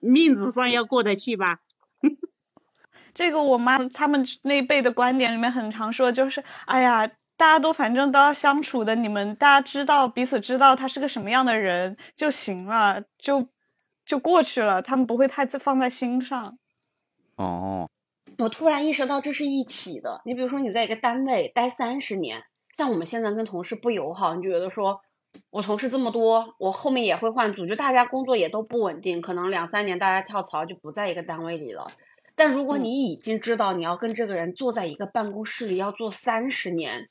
[0.00, 1.60] 面子上要过得去吧。
[3.14, 13.48] 这个我妈他们那一辈的观点里面很常说，就是哎呀，大家都反正都要相处的，你们大家知道彼此知道他是个什么样的人就行了，就
[14.06, 16.56] 就过去了，他们不会太放在心上。
[17.34, 17.90] 哦，
[18.38, 20.22] 我突然意识到这是一体的。
[20.24, 22.44] 你比如说你在一个单位待三十年，
[22.76, 25.00] 像我们现在跟同事不友好，你就觉得说，
[25.50, 31.90] 我同事这么多，我后面也会换组，就大家工作也都不稳定，可能两三年大家跳槽就不在一个单位里了。
[32.36, 37.08] 但如果你已经知道你要跟这个人坐在一个办公室里要做三十年，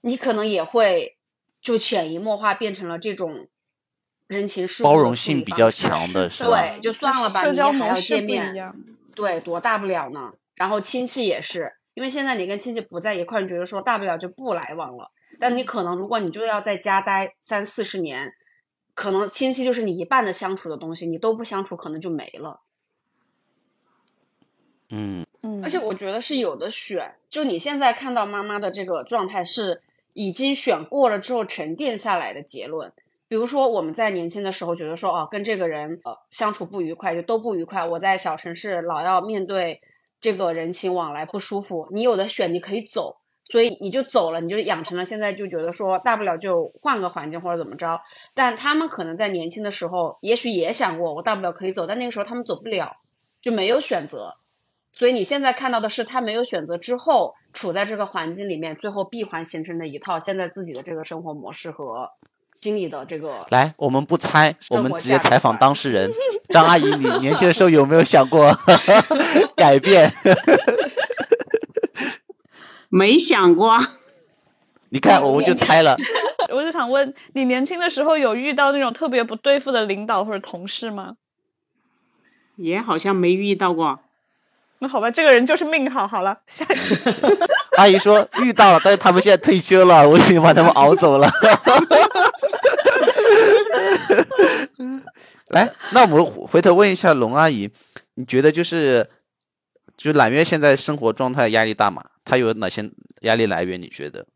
[0.00, 1.18] 你可能也会
[1.60, 3.48] 就潜移默化变成了这种
[4.26, 6.50] 人情世故包容性比较强的是吧？
[6.50, 8.54] 对，就算了吧，社交你也还要模式不一见面。
[8.56, 8.76] 样。
[9.14, 10.32] 对，多大不了呢？
[10.54, 15.10] 然后亲戚也是，因为现在你跟亲戚不在一块，你觉得说大不了就不来往了。
[15.38, 18.32] 但你可能，如果你就要在家待三四十年，
[18.94, 22.60] 可能亲戚就是你一半的相处的东西，你都不相处，可能就没了。
[24.88, 32.92] 嗯，嗯，而且我觉得是有的选，就你现在看到妈妈的这个状态是已经选过了之后沉淀下来的结论。
[33.28, 37.86] 比如说我们在年轻的时候觉得说，哦，跟这个人呃相处不愉快，就都不愉快。
[37.86, 39.80] 我在小城市老要面对
[40.20, 48.00] 这个人情往来不舒服，你有的选，你可以走，所以你就走了，你就养成了现在就觉得说，大不了就换个环境或者怎么着。
[48.34, 52.96] 但他们可能在年轻的时候，也许也想过，我大不了可以走，但那个时候他们走不了，
[53.40, 54.36] 就没有选择。
[54.92, 62.12] 所以你现在看到的是他没有选择之后处在这个环境里面，最后闭环形成的一套现在自己的这个生活模式和
[62.60, 63.46] 心里的这个。
[63.50, 66.10] 来，我们不猜，我们直接采访当事人
[66.50, 68.52] 张阿姨，你年轻的时候有没有想过
[69.56, 70.12] 改变？
[72.88, 73.78] 没想过，
[74.88, 75.96] 你看，我们就猜了。
[76.48, 81.16] 我就想问你，年轻的时候有遇到那种特别不对付的领导或者同事吗？
[82.56, 84.00] 也好像没遇到过。
[84.78, 86.06] 那好吧，这个人就是命好。
[86.06, 87.48] 好了，下一个。
[87.76, 91.28] 阿姨说遇到了，但是他们现在退休了，我已经把他们熬走了。
[95.48, 97.70] 来， 那我们回头问一下龙阿姨，
[98.14, 99.06] 你觉得就是，
[99.96, 102.04] 就揽月现在生活状态压力大吗？
[102.24, 103.80] 她有哪些压力来源？
[103.80, 104.26] 你觉得？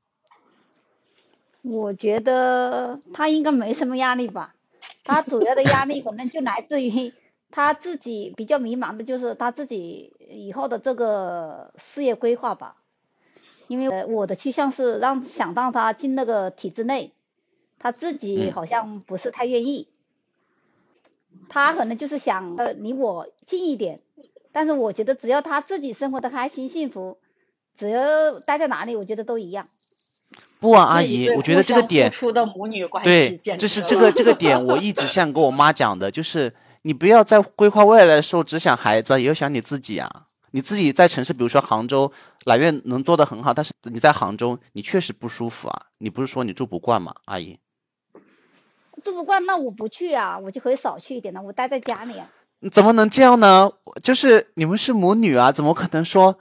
[1.62, 4.54] 我觉得他应该没什么压力吧，
[5.04, 7.12] 他主要的压力可能就来自于
[7.50, 12.76] 他自己比较迷茫的，就是他自己以后的这个事业规划吧。
[13.68, 17.12] 因为我的趋向是让想让他进那个体制内，
[17.80, 19.88] 他自己嗯好像不是太愿意。
[21.48, 24.00] 他可能就是想呃离我近一点，
[24.52, 27.18] 但是我觉得只要他自己生活的开心幸福，
[27.76, 29.66] 只要待在哪里，我觉得都一样。
[30.60, 40.26] 不啊，阿姨，我觉得这个点出的母女关系，对，简这是这个这个点，我一直想跟我妈讲的，就是你不要在规划未来的时候只想孩子，也要想你自己啊。
[40.52, 42.12] 你自己在城市，比如说杭州，
[42.44, 45.86] 揽月能做的很好，但是你在杭州，你确实不舒服啊。
[45.98, 47.56] 你不是说你住不惯吗，阿姨？
[49.00, 52.28] 住不惯，那我不去啊，我就可以少去一点了，我待在家里啊。
[52.70, 53.70] 怎么能这样呢？
[54.02, 56.38] 就是你们是母女啊，怎么可能说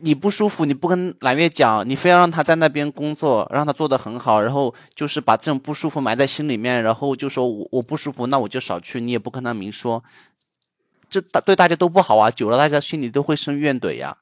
[0.00, 10.02] 你不舒服，你不跟蓝月讲，你非要让他在那边工作，让他做的很好，然后就是把这种不舒服埋在心里面，然后就说我我不舒服，那我就少去，你也不跟他明说，
[11.08, 14.16] 这大对大家都不好啊，久了大家心里都会生怨怼呀。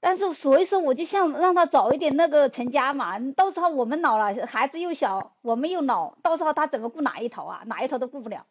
[0.00, 7.62] 但是所以说，我就想让他早一点那个成家嘛，到时候我们老了，孩子又小，我们又老，到时候他怎么顾哪一头啊？
[7.66, 8.46] 哪一头都顾不了。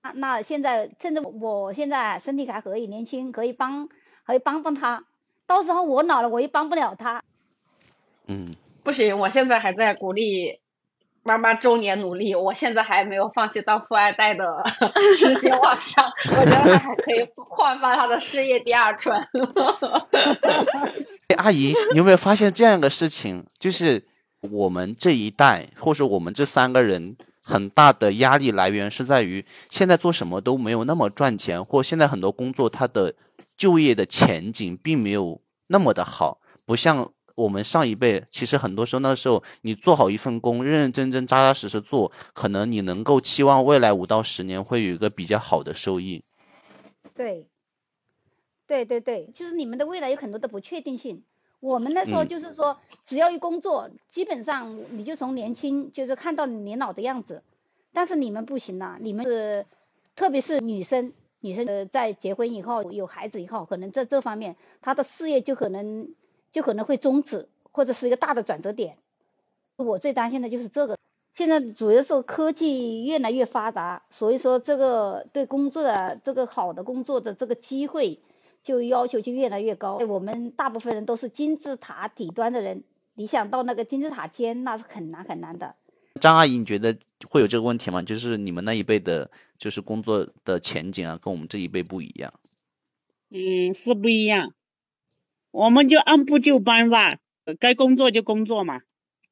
[0.00, 3.88] 那那现在趁着我现在身体还可以，年轻，可以帮，
[4.24, 5.04] 可以帮帮他。
[5.46, 7.24] 到时候我老了，我又帮不了他。
[8.26, 10.60] 嗯，不行，我现在还在鼓励
[11.28, 14.64] 妈妈周年努力，我现在还没有放弃当富二代的
[15.18, 19.14] 实心妄想，我觉得还可以焕发他的事业第二春。
[21.36, 23.44] 阿姨，你有没有发现这样一个事情？
[23.58, 24.06] 就是
[24.40, 27.14] 我们这一代，或者我们这三个人，
[27.44, 33.12] 很大的压力来源是在于现在做什么都没有那么赚钱，或现在很多工作它的
[33.54, 38.22] 就业的前景并没有那么的好，不像我们上一辈。
[38.30, 46.22] 其实很多时候那时候你做好一份工，认认真真、扎扎实实做，可能你能够期望未来五到十年会有一个比较好的收益。
[47.14, 47.46] 对，
[48.66, 51.22] 对对对，就是你们的未来有很多的不确定性。
[51.60, 57.42] 我们那时候嗯就是说，只要一工作，基本上你就从年轻就是看到年老的样子。
[57.92, 59.66] 但是你们不行了、你们是
[60.14, 66.10] 特别是女生，女生呃在结婚以后有孩子以后，可能在这方面她的事业就可能
[66.52, 68.96] 就可能会终止，或者是一个大的转折点。
[69.76, 70.96] 我最担心的就是这个。
[71.34, 78.18] 现在主要是科技越来越发达，所以说这个对工作的这个好的工作的这个机会
[78.64, 79.98] 就要求就越来越高。
[80.08, 82.82] 我们大部分人都是金字塔底端的人，
[83.14, 85.76] 你想到那个金字塔尖，那是很难很难的。
[86.20, 86.96] 张阿姨，你觉得
[87.28, 88.02] 会有这个问题吗？
[88.02, 92.34] 就是你们那一辈的，就是工作的前景啊，跟我们这一辈不一样。
[93.30, 94.52] 嗯，是不一样。
[95.58, 98.82] 我们就按部就班吧，呃该工作就工作嘛。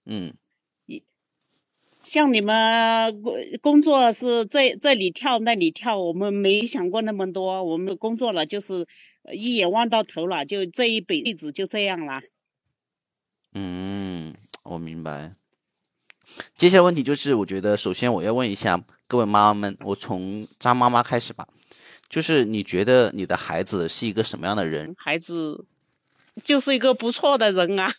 [0.04, 0.34] 嗯
[2.02, 7.62] 像你们工工作是这这里跳那里跳，我们没想过那么多。
[7.62, 8.88] 我们工作了就是
[9.22, 12.20] 呃一眼望到头了，就这一辈子就这样了。
[13.52, 15.32] 嗯，我明白。
[16.56, 21.46] 接下来问题就是，我觉得首先我要问一下各位妈妈们，我从张妈妈开始吧，
[22.08, 24.94] 就是你觉得你的孩子是一个什么样的人？
[24.98, 25.66] 孩子
[26.44, 27.92] 就是一个不错的人啊。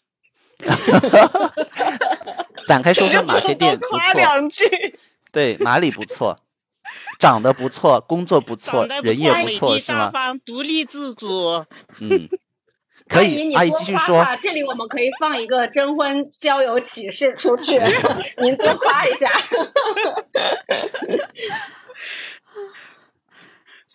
[2.65, 4.13] 展开说说哪些店不夸错？
[4.19, 4.97] 两句。
[5.31, 6.37] 对，哪里不错？
[7.19, 10.11] 长得不错，工作不错人也不错，是吗？
[10.45, 11.65] 独立自主。
[11.99, 12.29] 嗯，
[13.07, 14.25] 可以，阿姨继续说。
[14.39, 17.79] 这里我们可以放一个征婚交友启事出去，
[18.37, 19.29] 您多夸一下。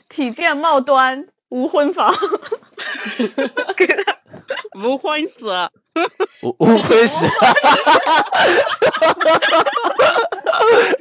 [0.08, 2.14] 体健貌端，无婚房。
[3.76, 4.11] 给他
[4.82, 5.44] 无婚史，
[6.42, 7.26] 无无婚史，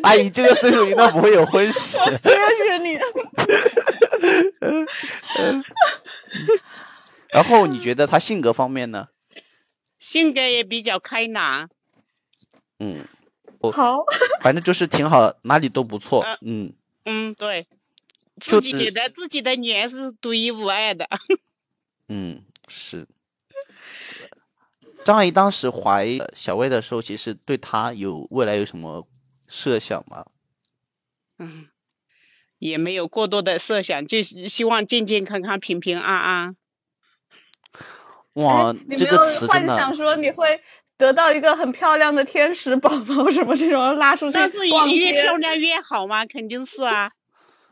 [0.04, 1.98] 阿姨这个岁数应该不会有婚史。
[2.16, 3.00] 谢谢你。
[7.30, 9.08] 然后你觉得他性格方面呢？
[9.98, 11.70] 性格也比较开朗。
[12.80, 13.06] 嗯，
[13.72, 14.04] 好，
[14.42, 16.26] 反正就是挺好，哪里都不错。
[16.42, 16.74] 嗯，
[17.06, 17.68] 嗯，对，
[18.40, 21.08] 自己觉得自己的脸是独一无二的。
[22.10, 23.08] 嗯，是。
[25.04, 29.08] 张阿姨当时怀呃小薇的时候，其实对她有未来有什么
[29.48, 30.26] 设想吗？
[31.40, 31.68] 嗯，
[32.60, 36.56] 也没有过多的设想，就是希望健健康康、平平安安。
[38.34, 40.62] 哇，这没有个词真幻想，说你会
[40.98, 47.12] 得到一个很漂亮的天使宝宝什么这种拉出去但是逛越漂亮越好吗，肯定是啊。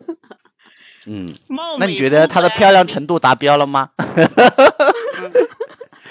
[1.06, 1.34] 嗯，
[1.80, 3.92] 那你觉得她的漂亮程度达标了吗？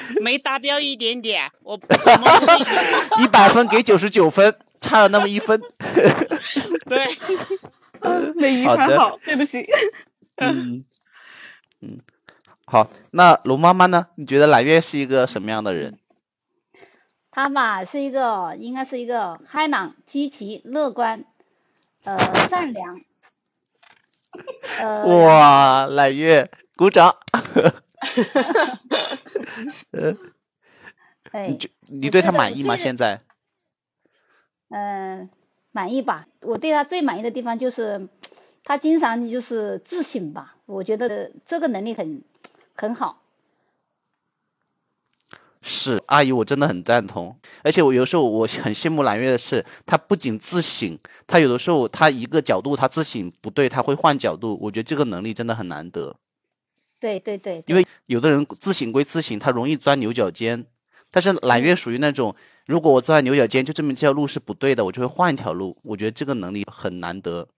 [0.20, 1.76] 没达标一点点，我
[3.18, 5.60] 一一百分给九十九分，差了那么一分。
[6.88, 7.06] 对，
[8.34, 9.66] 没遗传好，对不起。
[10.36, 10.84] 嗯
[11.80, 12.00] 嗯，
[12.66, 14.06] 好，那龙妈妈呢？
[14.16, 15.98] 你觉得揽月是一个什么样的人？
[17.30, 21.24] 他嘛是一个，应该是一个开朗、积极、乐观，
[22.04, 22.18] 呃，
[22.48, 23.00] 善良。
[24.80, 27.16] 呃，哇，揽月，鼓掌！
[31.32, 32.76] 哎 你，觉你对觉得我他满意吗？
[32.76, 33.20] 现在？
[34.70, 35.28] 嗯，
[35.72, 36.26] 满意吧。
[36.40, 38.08] 我对他最满意的地方就是，
[38.64, 40.56] 他经常就是自省吧。
[40.66, 42.22] 我觉得这个能力很
[42.74, 43.22] 很好。
[45.60, 47.36] 是阿姨，我真的很赞同。
[47.62, 54.56] 而且我有时候我很羡慕蓝月的是，他不仅自省，他有的时候他一个角度他自省不对，他会换角度。
[54.62, 56.16] 我觉得这个能力真的很难得。
[57.00, 60.66] 对对对，因为有的人自省归自省，他容易钻牛角尖，
[61.10, 62.34] 但是揽月属于那种，
[62.66, 65.78] 如果我钻牛角尖，就证明这条路是不对的，我就会换一条路。
[65.82, 67.48] 我觉得这个能力很难得。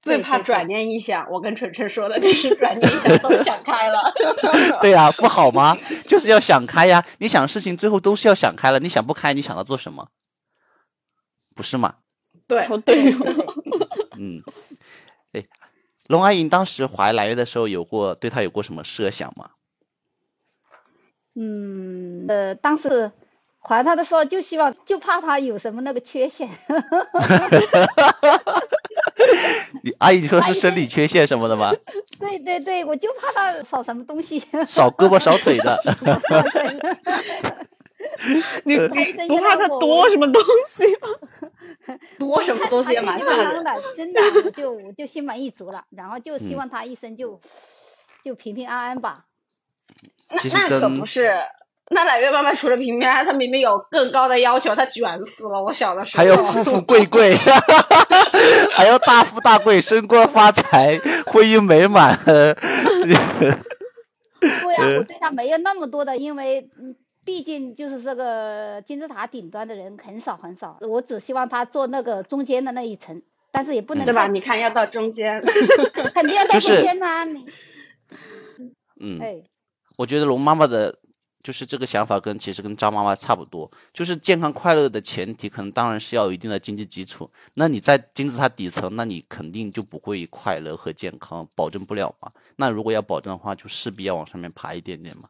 [0.00, 3.98] 最怕转念一想，我跟晨晨说的就是 转念一想都想开了。
[4.80, 5.76] 对呀，不好吗？
[6.06, 7.04] 就是要想开呀！
[7.18, 10.08] 你想事情最后都是要想开了，你想不开，你想到做什么？
[11.54, 11.96] 不是吗？
[12.46, 13.12] 对，对。
[14.16, 14.42] 嗯，
[15.32, 15.44] 哎，
[16.08, 19.50] 龙阿姨当时怀来月的时候，有过对她有过什么设想吗？
[21.40, 23.12] 嗯，呃，当时
[23.60, 26.48] 怀他的时候就希望，就怕他有什么那个缺陷。
[29.82, 31.72] 你阿姨，你说是生理缺陷什么的吗？
[32.18, 34.42] 对对对，我就怕他少什么东西。
[34.66, 35.80] 少胳膊少腿的。
[38.64, 41.98] 你你不怕他多什么东西吗？
[42.18, 47.40] 多什么东西也蛮吓人的， 真的，我就我就心满意足了，然后就希望他一生就
[48.24, 49.24] 就平平安安吧。
[50.30, 51.32] 那那可不是。
[51.90, 55.62] 那揽月妈妈除了平平安安，她明明有更高的要求，她卷死了。
[55.62, 57.34] 我小的时候还有富富贵贵，
[58.76, 62.14] 还要大富大贵，升官发财，婚姻美满。
[62.26, 62.50] 对
[64.74, 66.68] 呀，我对他没有那么多的，因为
[67.28, 70.78] 毕竟就是这个金字塔顶端的人很少很少。
[70.80, 73.20] 我只希望他做那个中间的那一层，
[73.52, 74.26] 但是也不能对吧？
[74.28, 75.38] 你看要到中间，
[76.14, 77.26] 肯定要到中间呐。
[77.26, 77.44] 你
[79.00, 79.42] 嗯，哎，
[79.98, 80.98] 我觉得龙妈妈的。
[81.40, 87.30] 就是这个想法跟其实跟张妈妈差不多，就是健康快乐的前提，可能当然是要有一定的经济基础。
[87.54, 92.30] 那你在金字塔底层，那你肯定就不会快乐和健康，保证不了嘛。
[92.56, 95.28] 那如果要保证的话，就势必要往上面爬一点点嘛。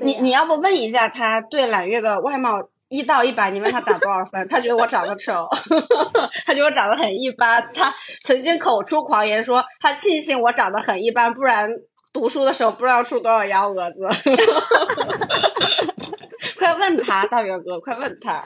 [0.00, 4.46] 你你要不问一下他对揽月的外貌一到一百，你问他打多少分？
[4.48, 5.48] 他觉得我长得丑，
[6.46, 7.68] 他觉得我长得很一般。
[7.74, 11.70] 他曾经口出狂言说，他庆幸我长得很一般，不然。
[12.10, 13.98] 读书的时候不知道出多少幺蛾子，
[16.58, 18.42] 快问他大表哥，快问他。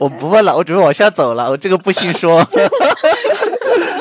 [0.00, 2.38] 我不问了，我准备往下走了，我这个不兴说。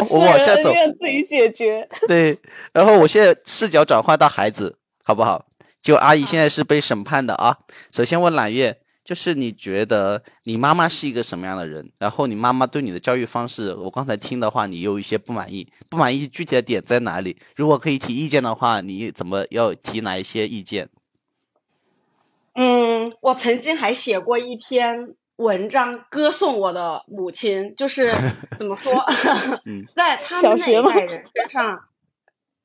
[0.09, 1.87] 我往下走，自己解决。
[2.07, 2.39] 对，
[2.71, 5.45] 然后我现在视角转换到孩子，好不好？
[5.83, 7.59] 就阿姨现在是被审判的啊。
[7.91, 8.79] 首先问揽月。
[9.05, 11.91] 就是你觉得你妈妈是一个什么样的人？
[11.99, 15.67] 然后你妈妈对你的教育方式，我刚才听的话，你有一些不满意。
[15.89, 17.37] 不满意具体的点在哪里？
[17.57, 20.87] 如果可以提意见的话，你怎么要提哪一些意见？
[22.53, 28.09] 嗯，我曾经还写过一篇文章歌颂我的母亲，就是
[28.57, 29.05] 怎么说，
[29.93, 31.81] 在他们那一代人身上，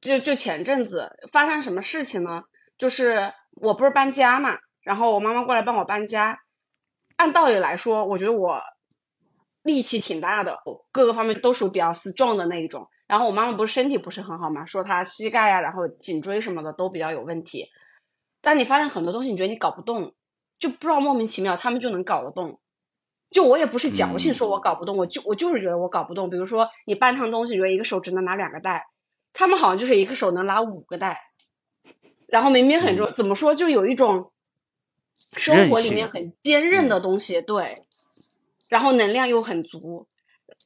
[0.00, 2.44] 就就前阵子发生什么事情呢？
[2.79, 4.57] 就是我不是搬家嘛。
[4.81, 6.39] 然后我妈妈过来帮我搬家，
[7.16, 8.62] 按道理来说，我觉得我
[9.62, 10.61] 力气挺大的，
[10.93, 12.89] 各个方面都属比较 strong 的那一种。
[13.07, 17.66] 然后我妈妈不是身体不是很好嘛，说她膝盖啊，然后颈椎什么的都比较有问题。
[18.41, 20.14] 但你发现很多东西，你觉得你搞不动，
[20.59, 22.61] 就不知道莫名其妙他们就能搞得动。
[23.31, 26.31] 就我也不是矫情说我搞不动，我就我就是觉得我搞不动。
[26.31, 28.87] 比如说你搬趟东西，觉得一个手只能拿两个袋，
[29.35, 31.20] 他们好像就是一个手能拿五个袋，
[32.29, 34.31] 然后明明很重，怎么说就有一种。
[35.37, 37.83] 生活里面很坚韧的东西，对，
[38.68, 40.07] 然后能量又很足。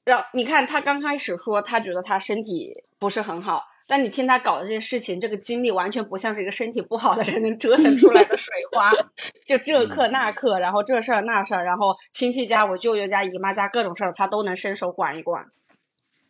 [0.05, 8.93] 让你看他刚开始说他觉得他身体不是很好，但你听他搞的这些事情，这个经历完全不像是一个身体不好的人能折腾出来的水花。
[9.47, 15.47] 就这课那课，然后这事儿那事儿，然后亲戚家、我舅舅家、姨妈家各种事儿，他都能伸手管一管。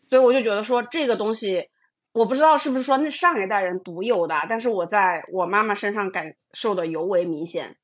[0.09, 1.69] 所以我就觉得说这个东西，
[2.13, 7.77] 我不知道是不是说那上一代人独有的，但是我在我妈妈身上感受的尤为明显。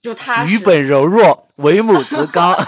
[0.00, 2.56] 就他愚本柔弱，为母则刚。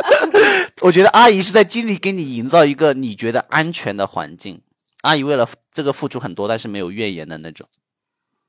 [0.82, 4.60] 我觉得阿姨是在尽力给你营造一个你觉得安全的环境。
[5.02, 7.66] 阿姨为了这个付出很多，但是没有怨言的那种。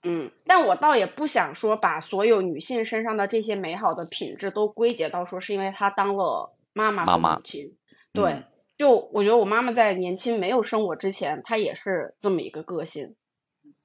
[0.04, 7.78] 嗯，但我倒也不想说把所有女性身上的这些美好的品质都归结到说是因为她当了妈妈和母亲。
[8.12, 8.44] 对，
[8.82, 13.16] 就我觉得我妈妈在年轻没有生我之前，她也是这么一个个性。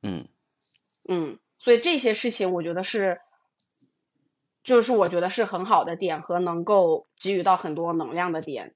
[0.00, 0.26] 嗯
[1.06, 3.20] 嗯，所以这些事情我觉得是。
[4.64, 8.74] 就是我觉得是很好的点和能够给予到很多能量的点，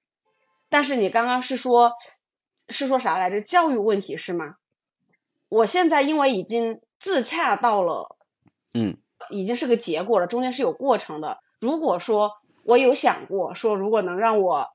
[0.69, 1.95] 但是你刚刚是说，
[2.69, 3.41] 是说啥来着？
[3.41, 4.55] 教育问题是吗？
[5.49, 8.17] 我现在因为已经自洽到了，
[8.73, 8.99] 嗯，
[9.31, 11.41] 已经是个结果了，中间是有过程的。
[11.59, 14.69] 如果说我有想过说，如果能让我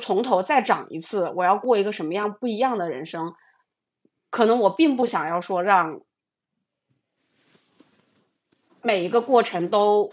[0.00, 3.34] 从头再长一次，我要过一个什么样不一样的人生？
[4.30, 6.00] 可能我并不想要说让
[8.80, 10.12] 每一个过程都。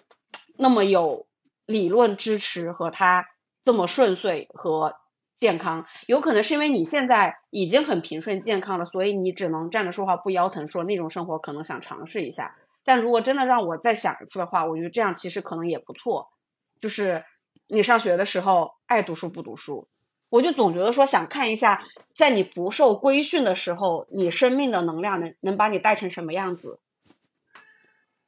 [0.61, 1.25] 那么有
[1.65, 3.25] 理论支持和他
[3.63, 4.97] 这么顺遂和
[5.37, 12.57] 健康，有可能是因为你现在已经很平顺健康了，所以你只能站着说话不腰疼，说那种生活可能想尝试一下。
[12.83, 16.27] 但如果真的让我再想一次的话，我觉得这样其实可能也不错。
[16.81, 17.23] 就是
[17.69, 19.87] 你上学的时候爱读书不读书，
[20.29, 21.83] 我就总觉得说想看一下，
[22.15, 26.79] 在你不受规训的时候，你生命的能量能能把你带成什么样子。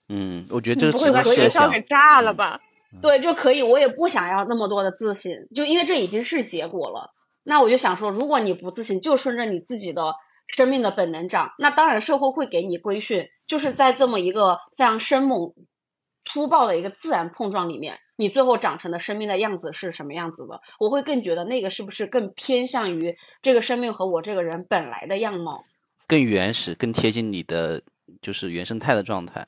[0.07, 2.61] 嗯，我觉得这个不会把学校给炸了吧？
[3.01, 3.63] 对，就可以。
[3.63, 7.13] 我也不想要那么多的自信，就因为这已经是结果了。
[7.43, 10.13] 那我就想说，如果你不自信，就顺着你自己的
[10.47, 13.27] 生命的本能长，那当然社会会给你规训。
[13.47, 15.53] 就是在这么一个非常生猛、
[16.25, 20.61] 粗暴的一个自然碰撞里面，你最后长成的生命的样子是什么样子的？
[20.79, 25.65] 我会更觉得那个是不是更偏向于这个生命和我这个人本来的样貌，
[26.07, 27.81] 更原始、更贴近你的
[28.21, 29.47] 就是原生态的状态。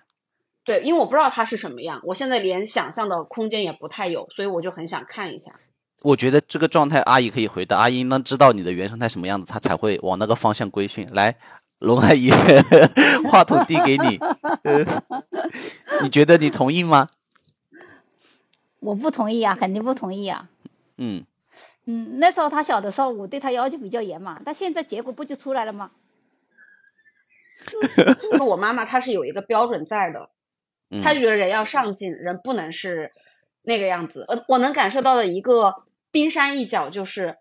[0.65, 5.51] 对，因为我不知道它是什么样，我现在连想象的空间也不太有，所以我就很想看一下。
[6.01, 7.77] 我觉得这个状态，阿姨可以回答。
[7.77, 11.07] 阿姨应当知道你的原生态什么样子，她才会往那个方向规训。
[11.13, 11.37] 来。
[11.83, 12.31] 龙阿姨，
[13.29, 14.17] 话筒递给你，
[14.63, 15.03] 呃，
[16.01, 17.09] 你觉得你同意吗？
[18.79, 20.47] 我不同意啊，肯定不同意啊。
[20.95, 21.25] 嗯
[21.85, 25.91] 嗯，那时候他小的时候，我对他要求比较严嘛，但现在结果不就出来了吗？
[28.39, 30.29] 我妈妈她是有一个标准在的，
[31.03, 33.11] 她觉得人要上进，人不能是
[33.61, 34.23] 那个样子。
[34.29, 35.75] 呃，我能感受到的一个
[36.11, 37.39] 冰山一角就是。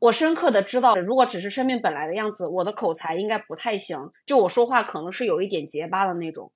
[0.00, 4.12] 我深刻的知道，如果只是生命本来的样子，我的口才应该不太行。
[4.26, 6.52] 就我说话可能是有一点结巴的那种，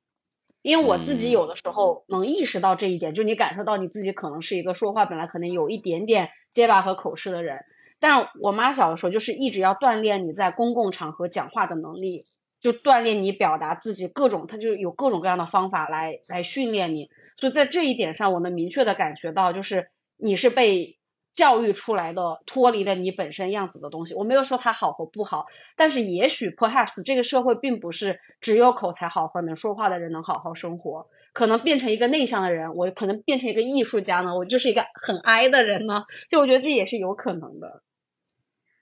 [0.62, 3.14] 因为我自己有的时候能意识到这一点。
[3.14, 7.64] 就你感受到你自己可能是一个说话本来可能有一点点结巴和口吃的人。
[7.98, 12.24] 但我妈小的时候就是一直要锻炼你在公共场合讲话的能力，
[12.60, 17.10] 就锻炼你表达自己各种，她就有各种各样的方法来来训练你。
[17.36, 20.96] 所以在这一点上，我能明确的感觉到，就是你是被。
[21.34, 37.82] 教育出来的脱离了你本身样子的东西，我没有说它好和不好，但是也许 perhaps 这个社会并不是只有口才好和能说话的人能好好生活，可能变成一个内向的人，我可能变成一个艺术家呢，我就是一个很 I 的人呢，就我觉得这也是有可能的。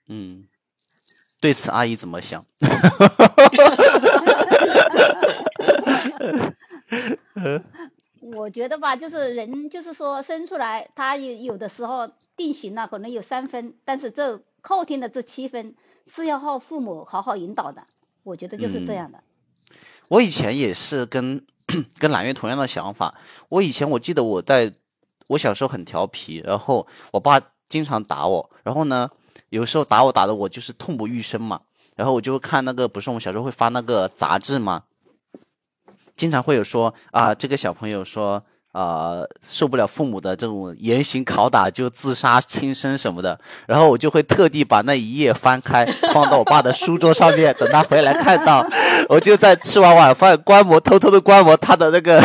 [0.09, 0.49] 嗯，
[1.41, 2.45] 对此阿姨怎么想？
[8.37, 15.75] 我觉得吧，就是人，就是说生出来，他有有的时候定型了，可能有三分，但是这后天的这七分
[16.15, 17.83] 是要靠父母好好引导的。
[18.23, 19.23] 我觉得就是这样的。
[20.09, 21.45] 我以前也是跟
[21.99, 23.15] 跟蓝月同样的想法。
[23.49, 24.73] 我以前我记得我在
[25.29, 29.09] 我小时候很调皮，然后我爸经常打我，然后呢，
[29.49, 31.61] 有时候打我打的我就是痛不欲生嘛。
[31.97, 34.85] 然后我就看那个，不是我们小时候会发那个杂志吗？
[36.21, 43.41] 经常会有说啊，这个小朋友说啊，受不了父母的这种严刑拷打，就自杀轻生什么的。
[43.67, 48.63] 然后我就会特地把那一页翻开，放到我爸的书桌上面，等他回来看到，
[49.09, 52.21] 我就在吃完晚饭观摩，偷偷的观摩他的那个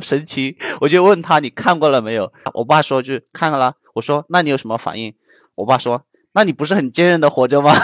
[0.00, 0.54] 神情。
[0.80, 2.32] 我就问他，你看过了没有？
[2.54, 3.74] 我爸说就看了。
[3.94, 5.12] 我说那你有什么反应？
[5.56, 6.02] 我爸说，
[6.34, 7.74] 那你不是很坚韧的活着吗？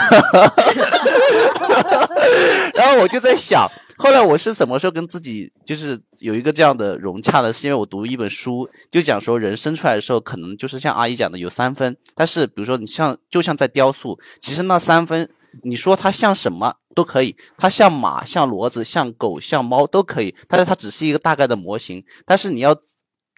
[2.73, 3.67] 然后我就在想。
[3.97, 7.51] 后来我是什么时候跟自己就是有一个这样的融洽的？
[7.51, 15.27] 是因为我读一本书，就讲说人生出来的时候，可能就是像阿姨讲的有三分，但是比如说你像就像在雕塑，其实那三分
[15.63, 22.79] 你说它像什么都可以，它像马、像骡子、像狗、像猫都可以，但是它只是一个大概的模型，但是你要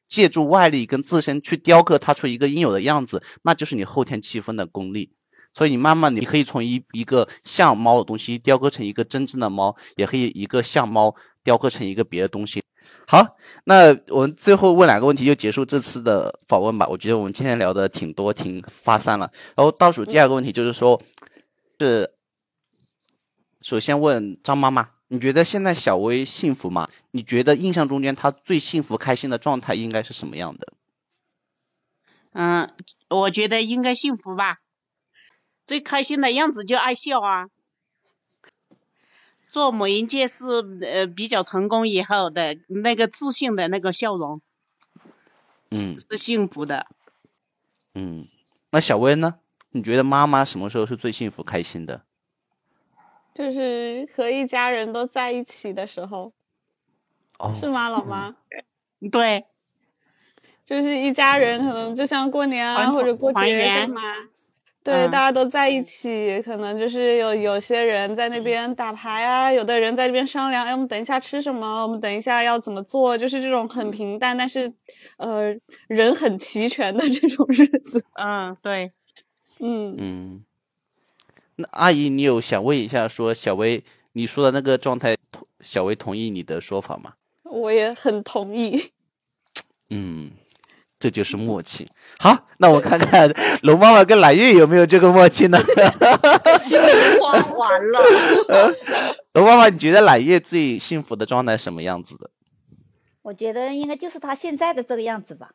[0.10, 5.14] 借助外力跟自身去雕刻它出一个应有的样子，那就是你后天七分的功力。
[5.54, 12.64] 所以你慢慢，你可以从一一个像猫的东西雕刻成一个真正的猫，也可以一个像猫雕刻成一个别的东西。
[13.08, 16.88] 好，那我们最后问两个问题就结束这次的访问吧。
[16.88, 19.32] 我觉得我们今天聊的挺多，挺发散了。
[19.56, 21.02] 然后倒数第二个问题就是说，
[21.80, 22.12] 是
[23.62, 26.88] 首先问张妈妈，你觉得现在小薇幸福吗？
[27.12, 30.74] 你觉得印象中间她最幸福开心的状态应该是什么样的？
[32.34, 32.72] 嗯，
[33.10, 34.60] 我觉得应该幸福吧。
[35.70, 37.48] 最开心的样子就爱笑啊，
[39.52, 40.44] 做母婴界是
[40.82, 44.42] 呃比较成功以后的那个自信的那个笑容，
[45.70, 46.88] 嗯，是幸福的。
[47.94, 48.26] 嗯，
[48.72, 49.36] 那小薇呢？
[49.70, 52.02] 你觉得妈妈什么时候是最幸福开心的？
[53.36, 56.34] 就是和一家人都在一起的时候，
[57.38, 58.36] 哦是吗，老妈？
[59.12, 59.46] 对，
[60.66, 64.02] 就是一家人，可能就像过年啊，或者过节干嘛。
[64.90, 71.84] 对，大家都在一起，可能就是有有些人在那边打牌啊，有的人在这边商量，哎，我们等一下吃什么？
[71.84, 73.18] 我们等一下要怎么做？
[73.18, 74.74] 就是这种很平淡，但是，
[75.18, 75.56] 呃，
[75.88, 78.04] 人很齐全的这种日子。
[78.14, 78.92] 嗯，对。
[79.60, 80.44] 嗯，嗯，
[81.58, 83.84] 那阿姨，你有想问一下，说小薇
[84.14, 87.14] 你说的那个状态，同小薇同意你的说法吗？
[87.44, 88.92] 我也很同意。
[89.90, 90.32] 嗯，
[91.00, 91.88] 这就是默契。
[92.20, 93.34] 好，那我看看
[93.64, 95.58] 龙妈妈跟揽月有没有这个默契呢？
[96.62, 98.00] 心里慌完了。
[99.34, 102.30] 龙妈妈，你觉得揽月最幸福的状态是什么样子的？
[103.22, 105.52] 我觉得应该就是他现在的这个样子吧。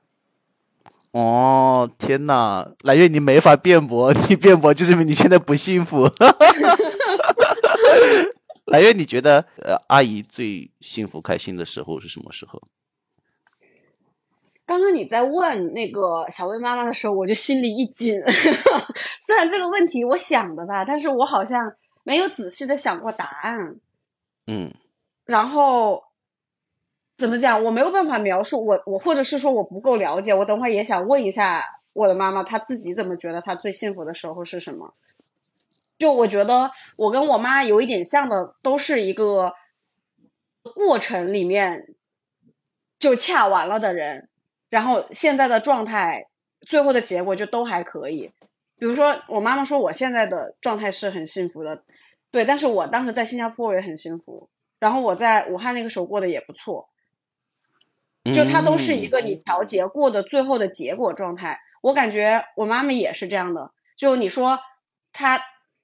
[1.11, 6.11] 哦，天呐，揽月你没法辩驳， 你辩驳就证明你现在不幸福。
[8.67, 12.63] 揽月，你觉得呃，阿姨最幸福开心的时候是什么时候？
[14.67, 18.21] 刚刚你在问那个小薇妈妈的时候，我就心里一紧。
[19.27, 23.77] 虽然这个问题我想的吧，但是我好像没有仔细的想过答案。
[24.47, 24.73] 嗯
[25.25, 26.05] 然后
[27.17, 30.35] 怎么讲，我没有办法描述我我，或者是说我不够了解。
[30.35, 34.95] 我等会儿也想问一下我的妈妈，她自己怎么觉得她最幸福的时候是什么？
[35.97, 39.55] 就我觉得我跟我妈有一点像的，都是一个
[40.75, 41.95] 过程里面
[42.99, 44.29] 就恰完了的人，
[44.75, 46.27] 然后现在的状态，
[46.61, 48.33] 最后的结果就都还可以。
[48.77, 51.85] 比如说，我妈妈说我现在的状态是很幸福的，
[52.33, 54.49] 对，但是我当时在新加坡我也很幸福，
[54.81, 56.89] 然后我在武汉那个时候过得也不错，
[58.35, 61.61] 就它都是一个你调节过的最后的结果状态。
[61.81, 64.59] 我感觉我妈妈也是这样的，就你说
[65.13, 65.41] 她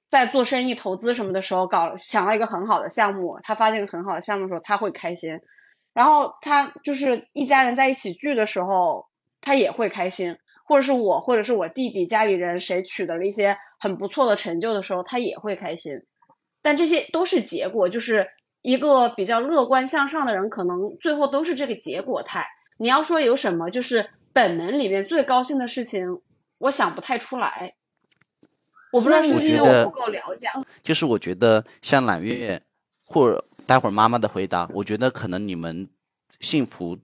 [0.09, 5.39] 在做生意、投资什么的时候，搞想到一个很好的项目，她发现一个很好的项目的时候，她会开心。
[5.93, 9.07] 然后他就是一家人在一起聚的时候，
[9.41, 15.93] 他也会开心，或者是我，或者是我弟弟家里人谁取得了一些很不错的成就的时候，他也会开心。
[16.61, 18.29] 但这些都是结果，就是
[18.61, 22.45] 一个比较乐观向上的人，可能最后都是这个结果态。
[22.77, 26.21] 你要说有什么，就是本能里面最高兴的事情，
[26.59, 27.73] 我想不太出来。
[28.93, 30.47] 我不知道是不是因为我不够了解。
[30.81, 32.61] 就是我觉得像揽月
[33.03, 35.87] 或者待会儿妈妈的回答，我觉得可能你们
[36.41, 36.97] 幸福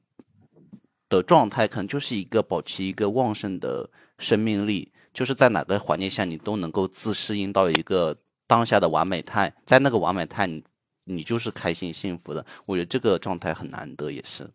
[1.08, 3.90] 的状态，可能就是一个保持一个旺盛的
[4.20, 10.62] 生命力，就是在哪个环境下你都能够自适应到一个当下的完美态，在那个完美态你
[11.06, 12.46] 你就是开心幸福的。
[12.66, 14.50] 我觉得这个状态很难得，也是。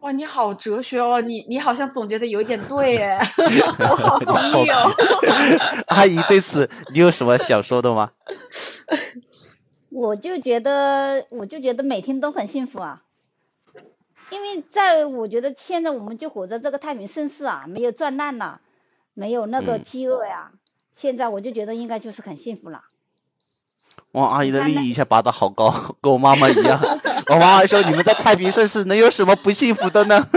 [0.00, 3.20] 哇，你好哲学哦，你你好像总结的有点对耶，
[3.80, 4.90] 我好同意哦。
[5.88, 8.12] 阿姨对此你有什么想说的吗？
[9.90, 13.04] 我就觉得，我就觉得每天都很幸福啊，
[14.30, 18.60] 因为在我觉得现在我们就活在这个太平盛世啊，没有战乱了，
[19.14, 20.52] 没有那个嗯饥饿呀，
[20.94, 22.84] 现在我就觉得应该就是很幸福了。
[24.12, 26.80] 哇，阿姨的利益一下拔得好高， 跟我妈妈一样。
[27.28, 30.24] 我妈妈说：“你们在太平盛世能有什么不幸福的呢？”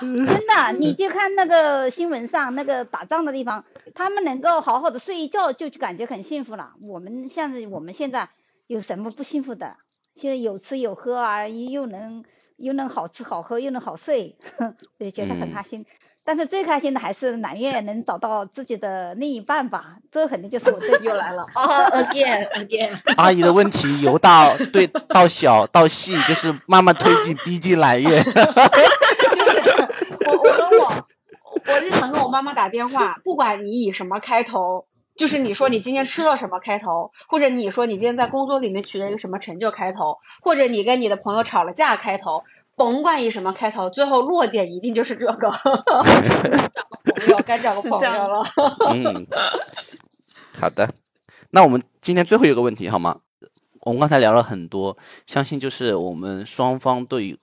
[0.00, 6.72] 真的，你就看那个新闻上那个打仗的地方，他们能够好好的睡一觉，就感觉很幸福了。
[6.82, 8.28] 我们像是我们现在
[8.66, 9.76] 有什么不幸福的？
[10.16, 12.24] 现在有吃有喝啊，又能
[12.56, 14.36] 又能好吃好喝，又能好睡，
[14.98, 15.84] 我就觉得很开心。
[16.26, 22.98] 但是最开心的还是揽月能找到自己的另一半吧，这肯定就是我最又来了啊，again again。
[23.18, 28.08] 阿姨的问题由大对到小到细，就是慢慢推进逼近揽月。
[30.26, 31.06] 我我跟我
[31.66, 34.86] 我日常跟我妈妈打电话，不管你以什么开头，
[35.16, 42.42] 就是你说你今天吃了什么开头，或者你说你今天在工作里面取得一个什么成就开头，或者你跟你的朋友吵了架开头，
[42.76, 45.52] 甭管以什么开头，最后落点一定就是这个。
[46.74, 48.44] 找个朋友，该找个朋友了。
[48.90, 49.26] 嗯，
[50.58, 50.92] 好的。
[51.50, 53.20] 那我们今天最后一个问题好吗？
[53.82, 54.96] 我们刚才聊了很多，
[55.26, 57.38] 相信就是我们双方对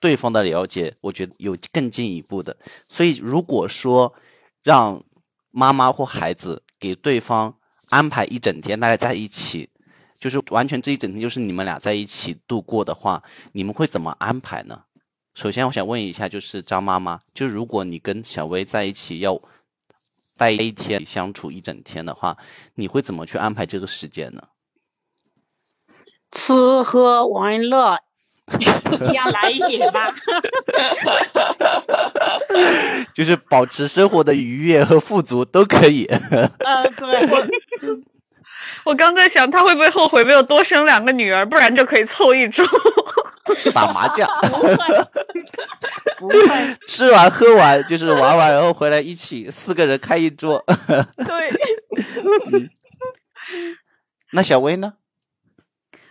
[0.00, 2.56] 对方的了解，我觉得有更进一步的。
[2.88, 4.14] 所以如果说
[4.62, 5.02] 让
[5.50, 7.54] 妈妈或孩子给对方
[7.90, 9.68] 安排一整天，大家在一起，
[10.18, 13.22] 就是完全这一整天就是你们俩在一起度过的话，
[13.52, 14.84] 你们会怎么安排呢？
[15.34, 19.40] 首先，我想问一下，就是张妈妈，就如果你跟小薇在一起要
[20.36, 22.36] 待一天相处一整天的话，
[22.74, 24.42] 你会怎么去安排这个时间呢？
[26.32, 27.98] 吃喝玩乐
[28.58, 30.14] 一样来一点吧。
[33.14, 36.04] 就是保持生活的愉悦和富足都可以。
[36.04, 37.28] 呃， 对，
[38.84, 42.66] 我刚在想，他会不会后悔没有多生两个女儿，不然就可以凑一桌。
[43.72, 44.76] 打麻将，不会，
[46.18, 46.76] 不会。
[46.86, 50.62] 吃完喝完就是玩完，然后回来一起四个人开一桌。
[51.16, 51.50] 对，
[54.32, 54.94] 那小薇呢？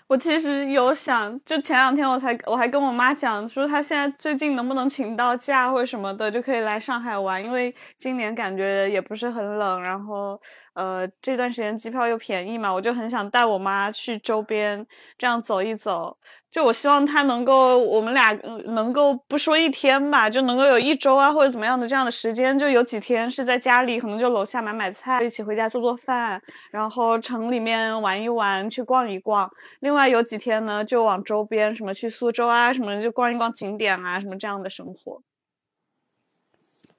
[0.08, 10.40] 我其实有想，就前两天我才我还跟我妈讲，说她现在最近能不能请到假或什么的，就可以来上海玩，因为今年感觉也不是很冷，然后
[10.78, 14.86] 呃这段时间机票又便宜嘛，我就很想带我妈去周边
[15.18, 16.18] 这样走一走。
[16.52, 18.32] 就我希望她能够，我们俩
[18.66, 29.52] 能够不说一天吧，就能够有一周啊或者怎么样的这样的时间，就有几天是在家里，可能就楼下买买菜，一起回家做做饭，然后城里面玩一玩，去逛一逛。
[29.80, 35.24] 另外有几天呢，就往周边什么去苏州啊什么，就逛一逛景点啊什么这样的生活。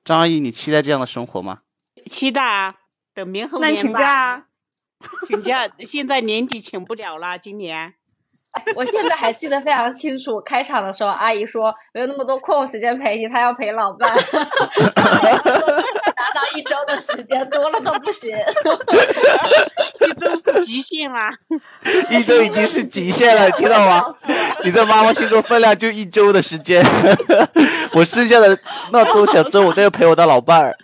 [0.02, 1.60] 张阿姨，你期待这样的生活吗？
[2.06, 2.76] 期待啊，
[3.18, 4.42] 等明后年那请假啊，
[5.26, 7.94] 请假现在年底请不了了，今年。
[8.76, 14.08] 我现在还记得非常清楚，开场的时候阿姨说没有那么多空时间陪你，她要陪老伴，
[14.94, 18.32] 达到一周的时间，多了都不行。
[20.00, 21.30] 一周是极限啦，
[22.10, 24.14] 一周已经是极限了，听到吗？
[24.64, 26.84] 你在妈妈心中分量就一周的时间，
[27.92, 28.58] 我剩下的
[28.92, 30.76] 那多小周我都要陪我的老伴儿，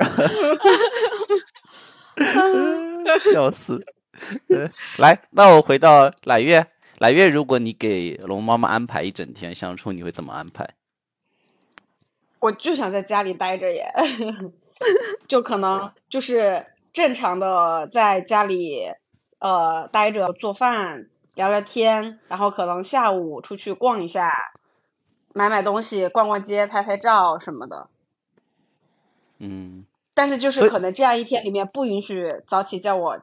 [3.32, 3.84] 笑死。
[4.98, 6.66] 来，那我回到揽月。
[6.98, 10.70] 揽月，如果你给龙妈妈安排一整天相处，你会怎么安排？
[12.38, 13.92] 我就想在家里待着耶，
[15.26, 18.92] 就可能就是正常的在家里
[19.40, 24.52] 呃待着做饭聊聊天，然后可能下午出去逛一下，
[25.32, 27.88] 买买东西，逛逛街，拍拍照什么的。
[29.38, 29.84] 嗯。
[30.14, 33.20] 但是就是可能这样一天里面不允许早起叫我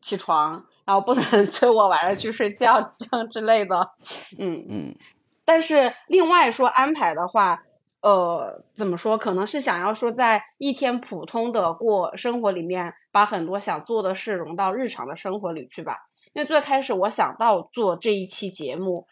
[0.00, 0.66] 起床。
[0.86, 3.92] 然后不能 催我晚上去睡觉这样之类的，
[4.38, 4.94] 嗯嗯。
[5.42, 7.62] 但是另外说安排的话，
[8.02, 9.16] 呃，怎么说？
[9.16, 15.96] 可能是想要说在一天普通的过生活里面，把很多想做的事融到日常的生活里去吧。
[16.34, 19.06] 因为最开始我想到做这一期节目，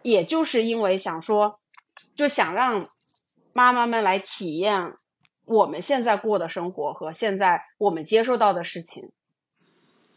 [0.00, 1.60] 也就是因为想说，
[2.16, 2.88] 就想让
[3.52, 4.94] 妈妈们来体验
[5.44, 9.10] 我们现在过的生活和现在我们接受到的事情。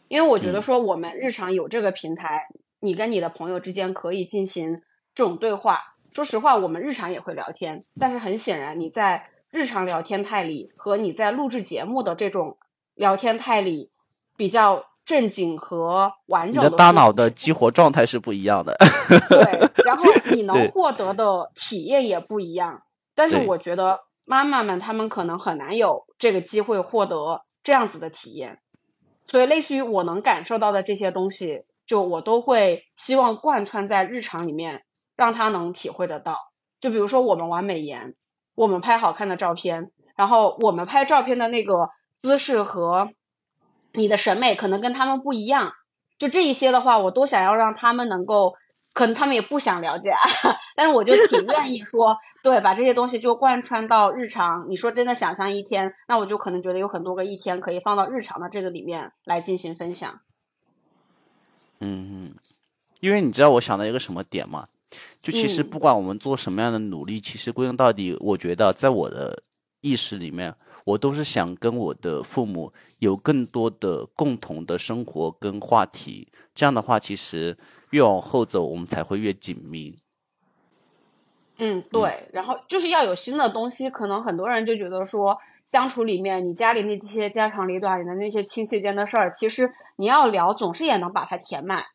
[0.07, 2.47] 因为我觉得说我们日常有这个平台，
[2.79, 4.81] 你跟你的朋友之间可以进行
[5.13, 5.95] 这种对话。
[6.13, 12.57] 说实话，我们日常也会聊天，但是很显然你在日常聊天态里和你在录制节目的这种
[12.95, 13.91] 聊天态里
[14.35, 16.63] 比较正经和完整。
[16.63, 18.75] 的大脑的激活状态是不一样的。
[19.29, 22.81] 对，然后你 能获得的体验也不一样。
[23.13, 23.99] 但是我觉得
[24.29, 28.59] 妈妈们她们可能很难有这个机会获得这样子的体验。
[29.25, 34.83] 所以，类似于我能感受到的这些东西，就我都会希望贯穿在日常里面，
[35.15, 36.51] 让他能体会得到。
[36.81, 38.15] 就比如说，我们玩美颜，
[38.53, 41.89] 我们拍好看的照片，然后我们拍照片的那个
[42.21, 43.11] 姿势和
[43.93, 45.71] 你的审美可能跟他们不一样。
[46.19, 48.55] 就这一些的话，我都想要让他们能够。
[48.97, 50.11] 可能他们也不想了解，
[50.75, 54.65] 但是我就挺愿意说，对，把这些东西就贯穿到日常。
[54.69, 60.21] 你说真的，想象一天，那我就可能觉得有很多个一天可以放到日常的这个里面来进行分享。
[61.79, 62.33] 嗯，
[62.99, 64.67] 因为你知道我想到一个什么点吗？
[65.21, 69.43] 就其实不管我们做什么样的努力，其实归根到底，我觉得在我的
[69.87, 70.53] 意识里面，
[70.85, 76.27] 我都是想跟我的父母有更多的共同的生活跟话题。
[76.53, 77.55] 这样的话，其实。
[77.91, 79.95] 越往后走，我们才会越紧密。
[81.55, 82.27] 嗯，对。
[82.33, 85.37] 然后就是要有新的东西，可能很多人就觉得说，
[85.71, 91.85] 相处里面你家里那些家长里短的那些亲戚间的事儿，其实你要聊，总是也能把它填满。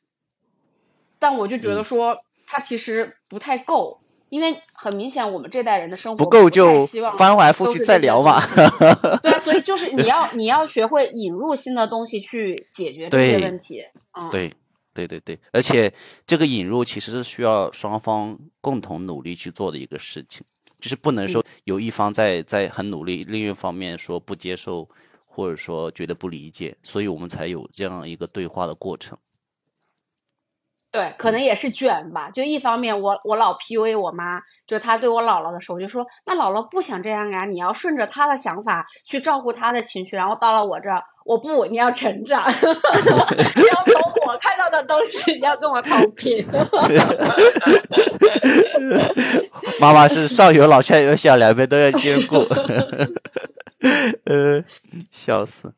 [1.18, 4.00] 但我就觉得说，它其实不太够，
[4.32, 6.86] 因为很明显我们这代人的生活不够，就
[7.18, 8.42] 翻来覆去再聊嘛。
[9.22, 13.84] 对啊，所以就是你要你要学会引入新的东西去解决这些问题。
[14.18, 14.50] 嗯，对。
[14.94, 15.90] 对对对，而且
[16.26, 20.44] 这个引入其实是需要双方共同努力去做的一个事情，
[20.78, 24.86] 就是不能说有一方在在很努力，另一方面说不接受
[25.24, 29.16] 或者说觉得不理解，所以我们才有这样一个对话的过程。
[30.92, 32.28] 对，可能也是卷吧。
[32.30, 40.16] 就一方面，我我老 PUA 我妈，就是她对我姥姥的时候，就说那姥姥不想这样啊，你要顺着她的想法去照顾她的情绪。
[40.16, 43.94] 然后到了我这儿，我不，你要成长， 你要从
[44.26, 46.46] 我看到的东西，你要跟我同频。
[49.80, 52.46] 妈妈是上有老下有小，两边都要兼顾。
[54.26, 54.62] 呃，
[55.10, 55.72] 笑死。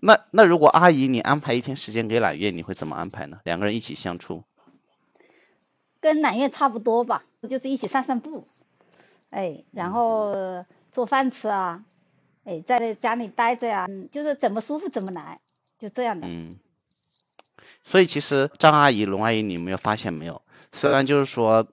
[0.00, 3.38] 那那如果阿姨你安排一天时间给揽月，你会怎么安排呢？
[3.42, 4.44] 两个人一起相处，
[6.00, 8.46] 跟揽月差不多吧，就是一起散散步，
[9.30, 11.84] 哎，然后做饭吃啊，
[12.44, 15.40] 哎，在家里待着呀，就是怎么舒服怎么来，
[15.78, 16.26] 就这样的。
[16.26, 16.56] 嗯，
[17.82, 20.40] 所以其实张阿姨、龙阿姨，你们有发现没有？
[20.72, 21.66] 虽然就是说，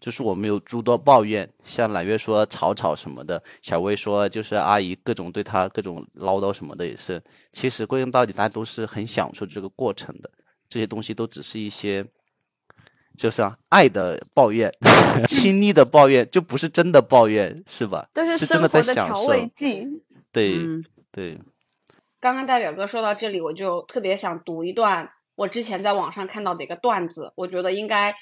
[0.00, 7.22] 就是我们有诸多抱怨，像揽月说吵吵什么的，小薇说就是阿姨各种对她各种唠叨什么的也是。
[7.52, 10.30] 其实归根到底，大家都是很享受这个过程的。
[10.68, 12.04] 这些东西都只是一些，
[13.16, 14.72] 就是啊，爱的抱怨、
[15.28, 18.08] 亲昵的抱怨，就不是真的抱怨，是吧？
[18.12, 20.02] 都是生活的调味剂。
[20.32, 20.58] 对
[21.12, 21.38] 对。
[22.20, 28.14] 刚刚大表哥说到这里，我就特别想读一段我之前在网上看到的一个段子，我觉得应该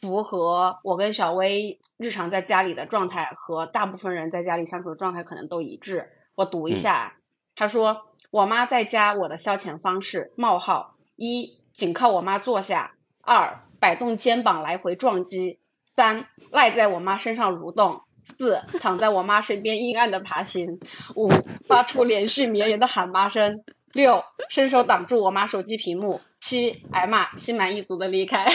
[0.00, 6.10] 符合我跟小薇日常在家里的状态和大部分人在家里相处的状态可能都一致。
[6.34, 7.16] 我读一下，
[7.54, 15.58] 他说：“我妈在家，我的消遣方式：冒号一。”紧靠我妈坐下，二摆动肩膀来回撞击，
[15.96, 18.02] 三赖在我妈身上蠕动，
[18.38, 20.78] 四躺在我妈身边阴暗的爬行，
[21.16, 21.28] 五
[21.66, 28.46] 发出连续绵延的喊妈声，六伸手挡住我妈手机屏幕，七挨骂，心满意足的离开。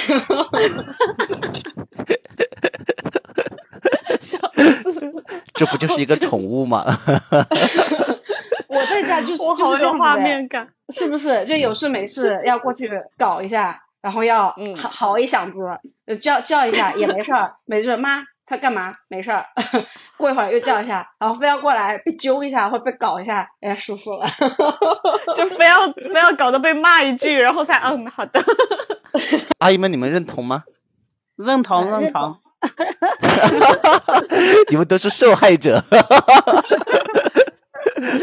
[4.22, 5.14] 笑死
[5.54, 6.84] 这不就是一个宠物吗？
[8.68, 11.46] 我在家就是就是这画面感，是不是？
[11.46, 17.98] 就有事没事要过去搞一下，然后要嚎嚎一嗓子，叫叫一下 也没事儿，没事。
[17.98, 18.94] 妈，他干嘛？
[19.08, 19.44] 没事儿。
[20.16, 24.28] 过一会儿又叫一下，然后非要过来被揪一下或被搞一下，哎，舒服了。
[25.36, 28.40] 就非要非要搞得被骂一句，然后才嗯好的。
[29.58, 30.66] 阿姨们，你们认同吗？
[31.38, 32.38] 认同认同。
[34.70, 35.84] 你们都是受害者。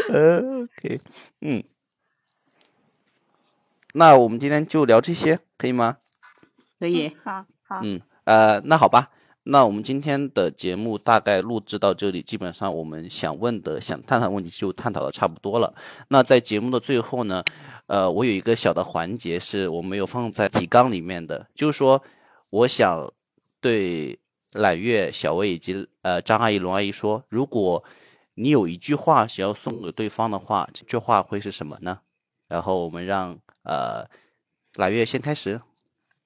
[0.09, 1.01] OK，
[1.41, 1.61] 嗯，
[3.93, 5.97] 那我们今天就聊这些，可以吗？
[6.79, 7.79] 可以，好，好。
[7.83, 9.11] 嗯，呃，那好吧，
[9.43, 15.73] 那我们今天的节目大概录制到这里，基本上我们想问的、想探讨的问题就探讨的差不多了。
[16.07, 17.43] 那在节目的最后呢，
[17.87, 22.01] 呃，我有一个小的环节是我没有放在提纲里面的，就是说，
[22.49, 23.11] 我想
[23.61, 24.19] 对
[24.53, 27.83] 揽月、小薇以及呃张阿姨、龙阿姨说，如果。
[28.35, 31.99] 你有一句话想要送给对方的话，这句话会是什么呢？
[32.47, 34.05] 然后我们让呃
[34.75, 35.61] 揽月先开始，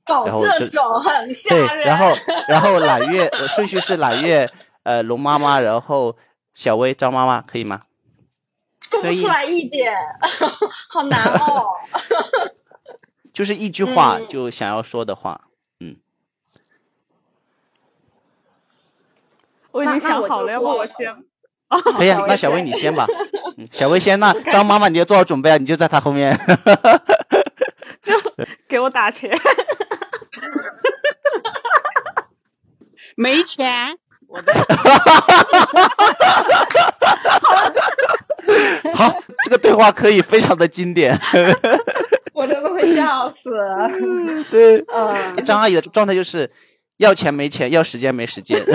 [0.05, 1.67] 搞这种很吓人。
[1.67, 2.15] 对，然后
[2.47, 4.51] 然后揽月顺序是揽月
[4.83, 6.15] 呃龙妈妈，然后
[6.53, 7.83] 小薇张妈妈，可以吗？
[8.89, 9.93] 说不出来一点，
[10.89, 11.67] 好难哦。
[13.33, 15.49] 就是一句话就想要说的话，
[15.79, 15.97] 嗯。
[19.71, 21.13] 我已经想好了，要不我先。
[21.67, 23.05] 可以， 啊那小薇你先吧。
[23.71, 26.37] 小薇先，那张妈妈你要做好准备啊，你就在她后面。
[28.01, 28.13] 就
[28.67, 29.31] 给我打钱。
[33.15, 33.97] 没钱。
[38.93, 41.17] 好，这个对话可以非常的经典。
[42.33, 43.49] 我真的会笑死。
[44.51, 44.85] 对。
[45.43, 46.51] 张阿姨的状态就是
[46.97, 48.63] 要钱没钱，要时间没时间。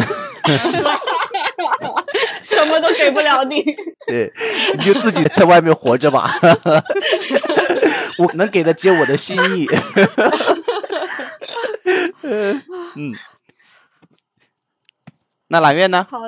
[2.43, 3.63] 什么都给不了你，
[4.07, 4.33] 对，
[4.77, 6.31] 你就自己在外面活着吧。
[8.19, 9.67] 我能给的只有我的心意。
[12.95, 13.15] 嗯，
[15.49, 16.07] 那揽月呢？
[16.11, 16.19] 好，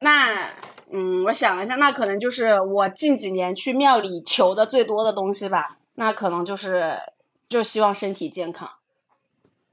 [0.00, 0.50] 那
[0.90, 5.78] 嗯，我想了一下，那可能就是我近几年去庙里求的最多的东西吧。
[5.94, 6.98] 那可能就是
[7.48, 8.70] 就希望身体健康，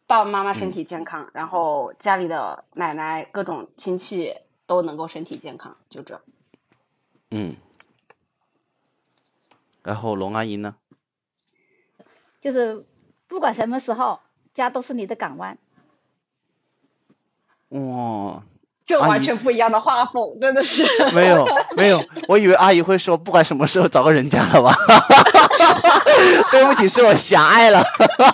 [0.08, 4.36] 爸爸妈妈身体健康，然后家里的奶奶各种亲戚。
[4.72, 6.22] 都能够身体健康，就这。
[7.30, 7.58] 嗯。
[9.84, 10.76] 然后龙阿姨呢？
[12.40, 12.86] 就是
[13.28, 14.22] 不管什么时候，
[14.54, 15.58] 家都是你的港湾。
[17.68, 18.42] 哇，
[18.86, 20.86] 这完全不一样的画风，真的是。
[21.14, 21.46] 没有
[21.76, 24.74] 没有，我以为阿姨会说不管什么时候找个人家了吧。
[26.52, 27.82] 对不起，是我狭隘了。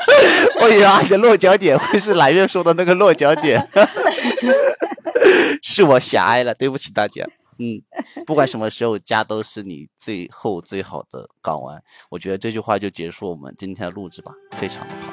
[0.61, 3.67] 我以为你的落脚点会是揽月说的那个落脚点。
[5.61, 7.25] 是我狭隘了，对不起大家。
[7.59, 7.81] 嗯，
[8.25, 11.81] 不管什么时候，家都是你最后最好的港湾。
[12.09, 15.11] 我觉得这句话就结束我们今天的录制吧，非常的好。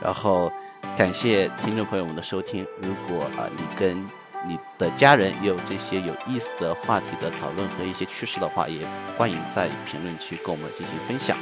[0.00, 0.52] 然后
[0.96, 2.66] 感谢听众朋友们的收听。
[2.82, 3.98] 如果啊，你跟
[4.46, 8.86] 你的家人也有这些有意思的话题的讨论和一些趣事的话，也
[9.16, 11.36] 欢迎在评论区跟我们进行分享。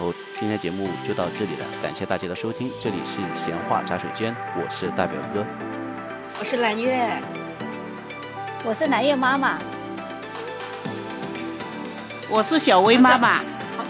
[0.00, 2.70] 然后今天节目就到这里了，感谢大家的收听。
[2.80, 5.44] 这里是闲话茶水间，我是大表哥。
[6.38, 7.20] 我是蓝月，
[8.64, 9.58] 我是蓝月妈妈，
[12.30, 13.42] 我是小薇妈妈，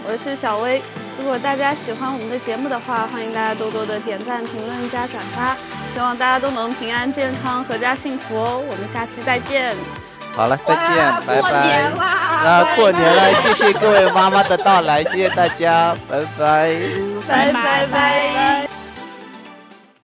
[0.05, 0.81] 我是小薇。
[1.17, 5.55] 如果大家喜欢我们的节目的话，欢迎大家多多的点赞、评论、加转发。
[5.87, 8.61] 希望大家都能平安健康、阖家幸福哦。
[8.69, 9.73] 我们下期再见，
[10.35, 10.95] 好了，再见，
[11.27, 11.97] 拜拜过年。
[11.97, 12.41] 啦！
[12.43, 16.71] 那过年了，谢谢各位妈妈的到来，谢谢大家，拜拜。
[17.27, 18.80] 拜拜拜拜。